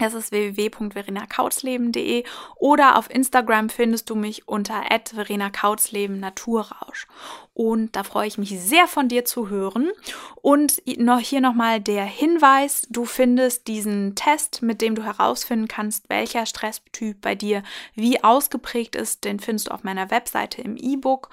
Es 0.00 0.12
ist 0.12 0.32
www.verenakautzleben.de 0.32 2.24
oder 2.56 2.98
auf 2.98 3.08
Instagram 3.08 3.68
findest 3.68 4.10
du 4.10 4.16
mich 4.16 4.48
unter 4.48 4.82
@verenakautzleben 5.04 6.18
Naturrausch. 6.18 7.06
Und 7.52 7.94
da 7.94 8.02
freue 8.02 8.26
ich 8.26 8.36
mich 8.36 8.58
sehr 8.60 8.88
von 8.88 9.08
dir 9.08 9.24
zu 9.24 9.48
hören. 9.48 9.92
Und 10.42 10.82
noch 10.98 11.20
hier 11.20 11.40
nochmal 11.40 11.80
der 11.80 12.04
Hinweis, 12.04 12.88
du 12.90 13.04
findest 13.04 13.68
diesen 13.68 14.16
Test, 14.16 14.62
mit 14.62 14.82
dem 14.82 14.96
du 14.96 15.04
herausfinden 15.04 15.68
kannst, 15.68 16.08
welcher 16.08 16.44
Stresstyp 16.46 17.20
bei 17.20 17.36
dir 17.36 17.62
wie 17.94 18.24
ausgeprägt 18.24 18.96
ist, 18.96 19.24
den 19.24 19.38
findest 19.38 19.68
du 19.68 19.70
auf 19.70 19.84
meiner 19.84 20.10
Webseite 20.10 20.60
im 20.60 20.76
E-Book. 20.76 21.30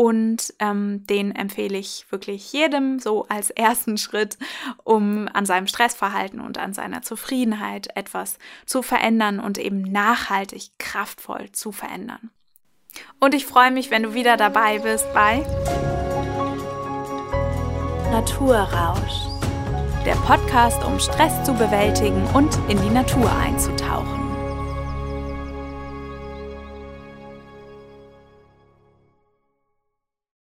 Und 0.00 0.54
ähm, 0.60 1.06
den 1.06 1.36
empfehle 1.36 1.76
ich 1.76 2.06
wirklich 2.08 2.54
jedem 2.54 3.00
so 3.00 3.26
als 3.28 3.50
ersten 3.50 3.98
Schritt, 3.98 4.38
um 4.82 5.28
an 5.30 5.44
seinem 5.44 5.66
Stressverhalten 5.66 6.40
und 6.40 6.56
an 6.56 6.72
seiner 6.72 7.02
Zufriedenheit 7.02 7.94
etwas 7.94 8.38
zu 8.64 8.80
verändern 8.80 9.40
und 9.40 9.58
eben 9.58 9.82
nachhaltig, 9.82 10.70
kraftvoll 10.78 11.52
zu 11.52 11.70
verändern. 11.70 12.30
Und 13.18 13.34
ich 13.34 13.44
freue 13.44 13.72
mich, 13.72 13.90
wenn 13.90 14.04
du 14.04 14.14
wieder 14.14 14.38
dabei 14.38 14.78
bist 14.78 15.04
bei 15.12 15.44
Naturrausch, 18.10 19.28
der 20.06 20.14
Podcast, 20.14 20.82
um 20.82 20.98
Stress 20.98 21.44
zu 21.44 21.52
bewältigen 21.52 22.26
und 22.32 22.58
in 22.70 22.80
die 22.80 22.88
Natur 22.88 23.30
einzutauchen. 23.30 24.19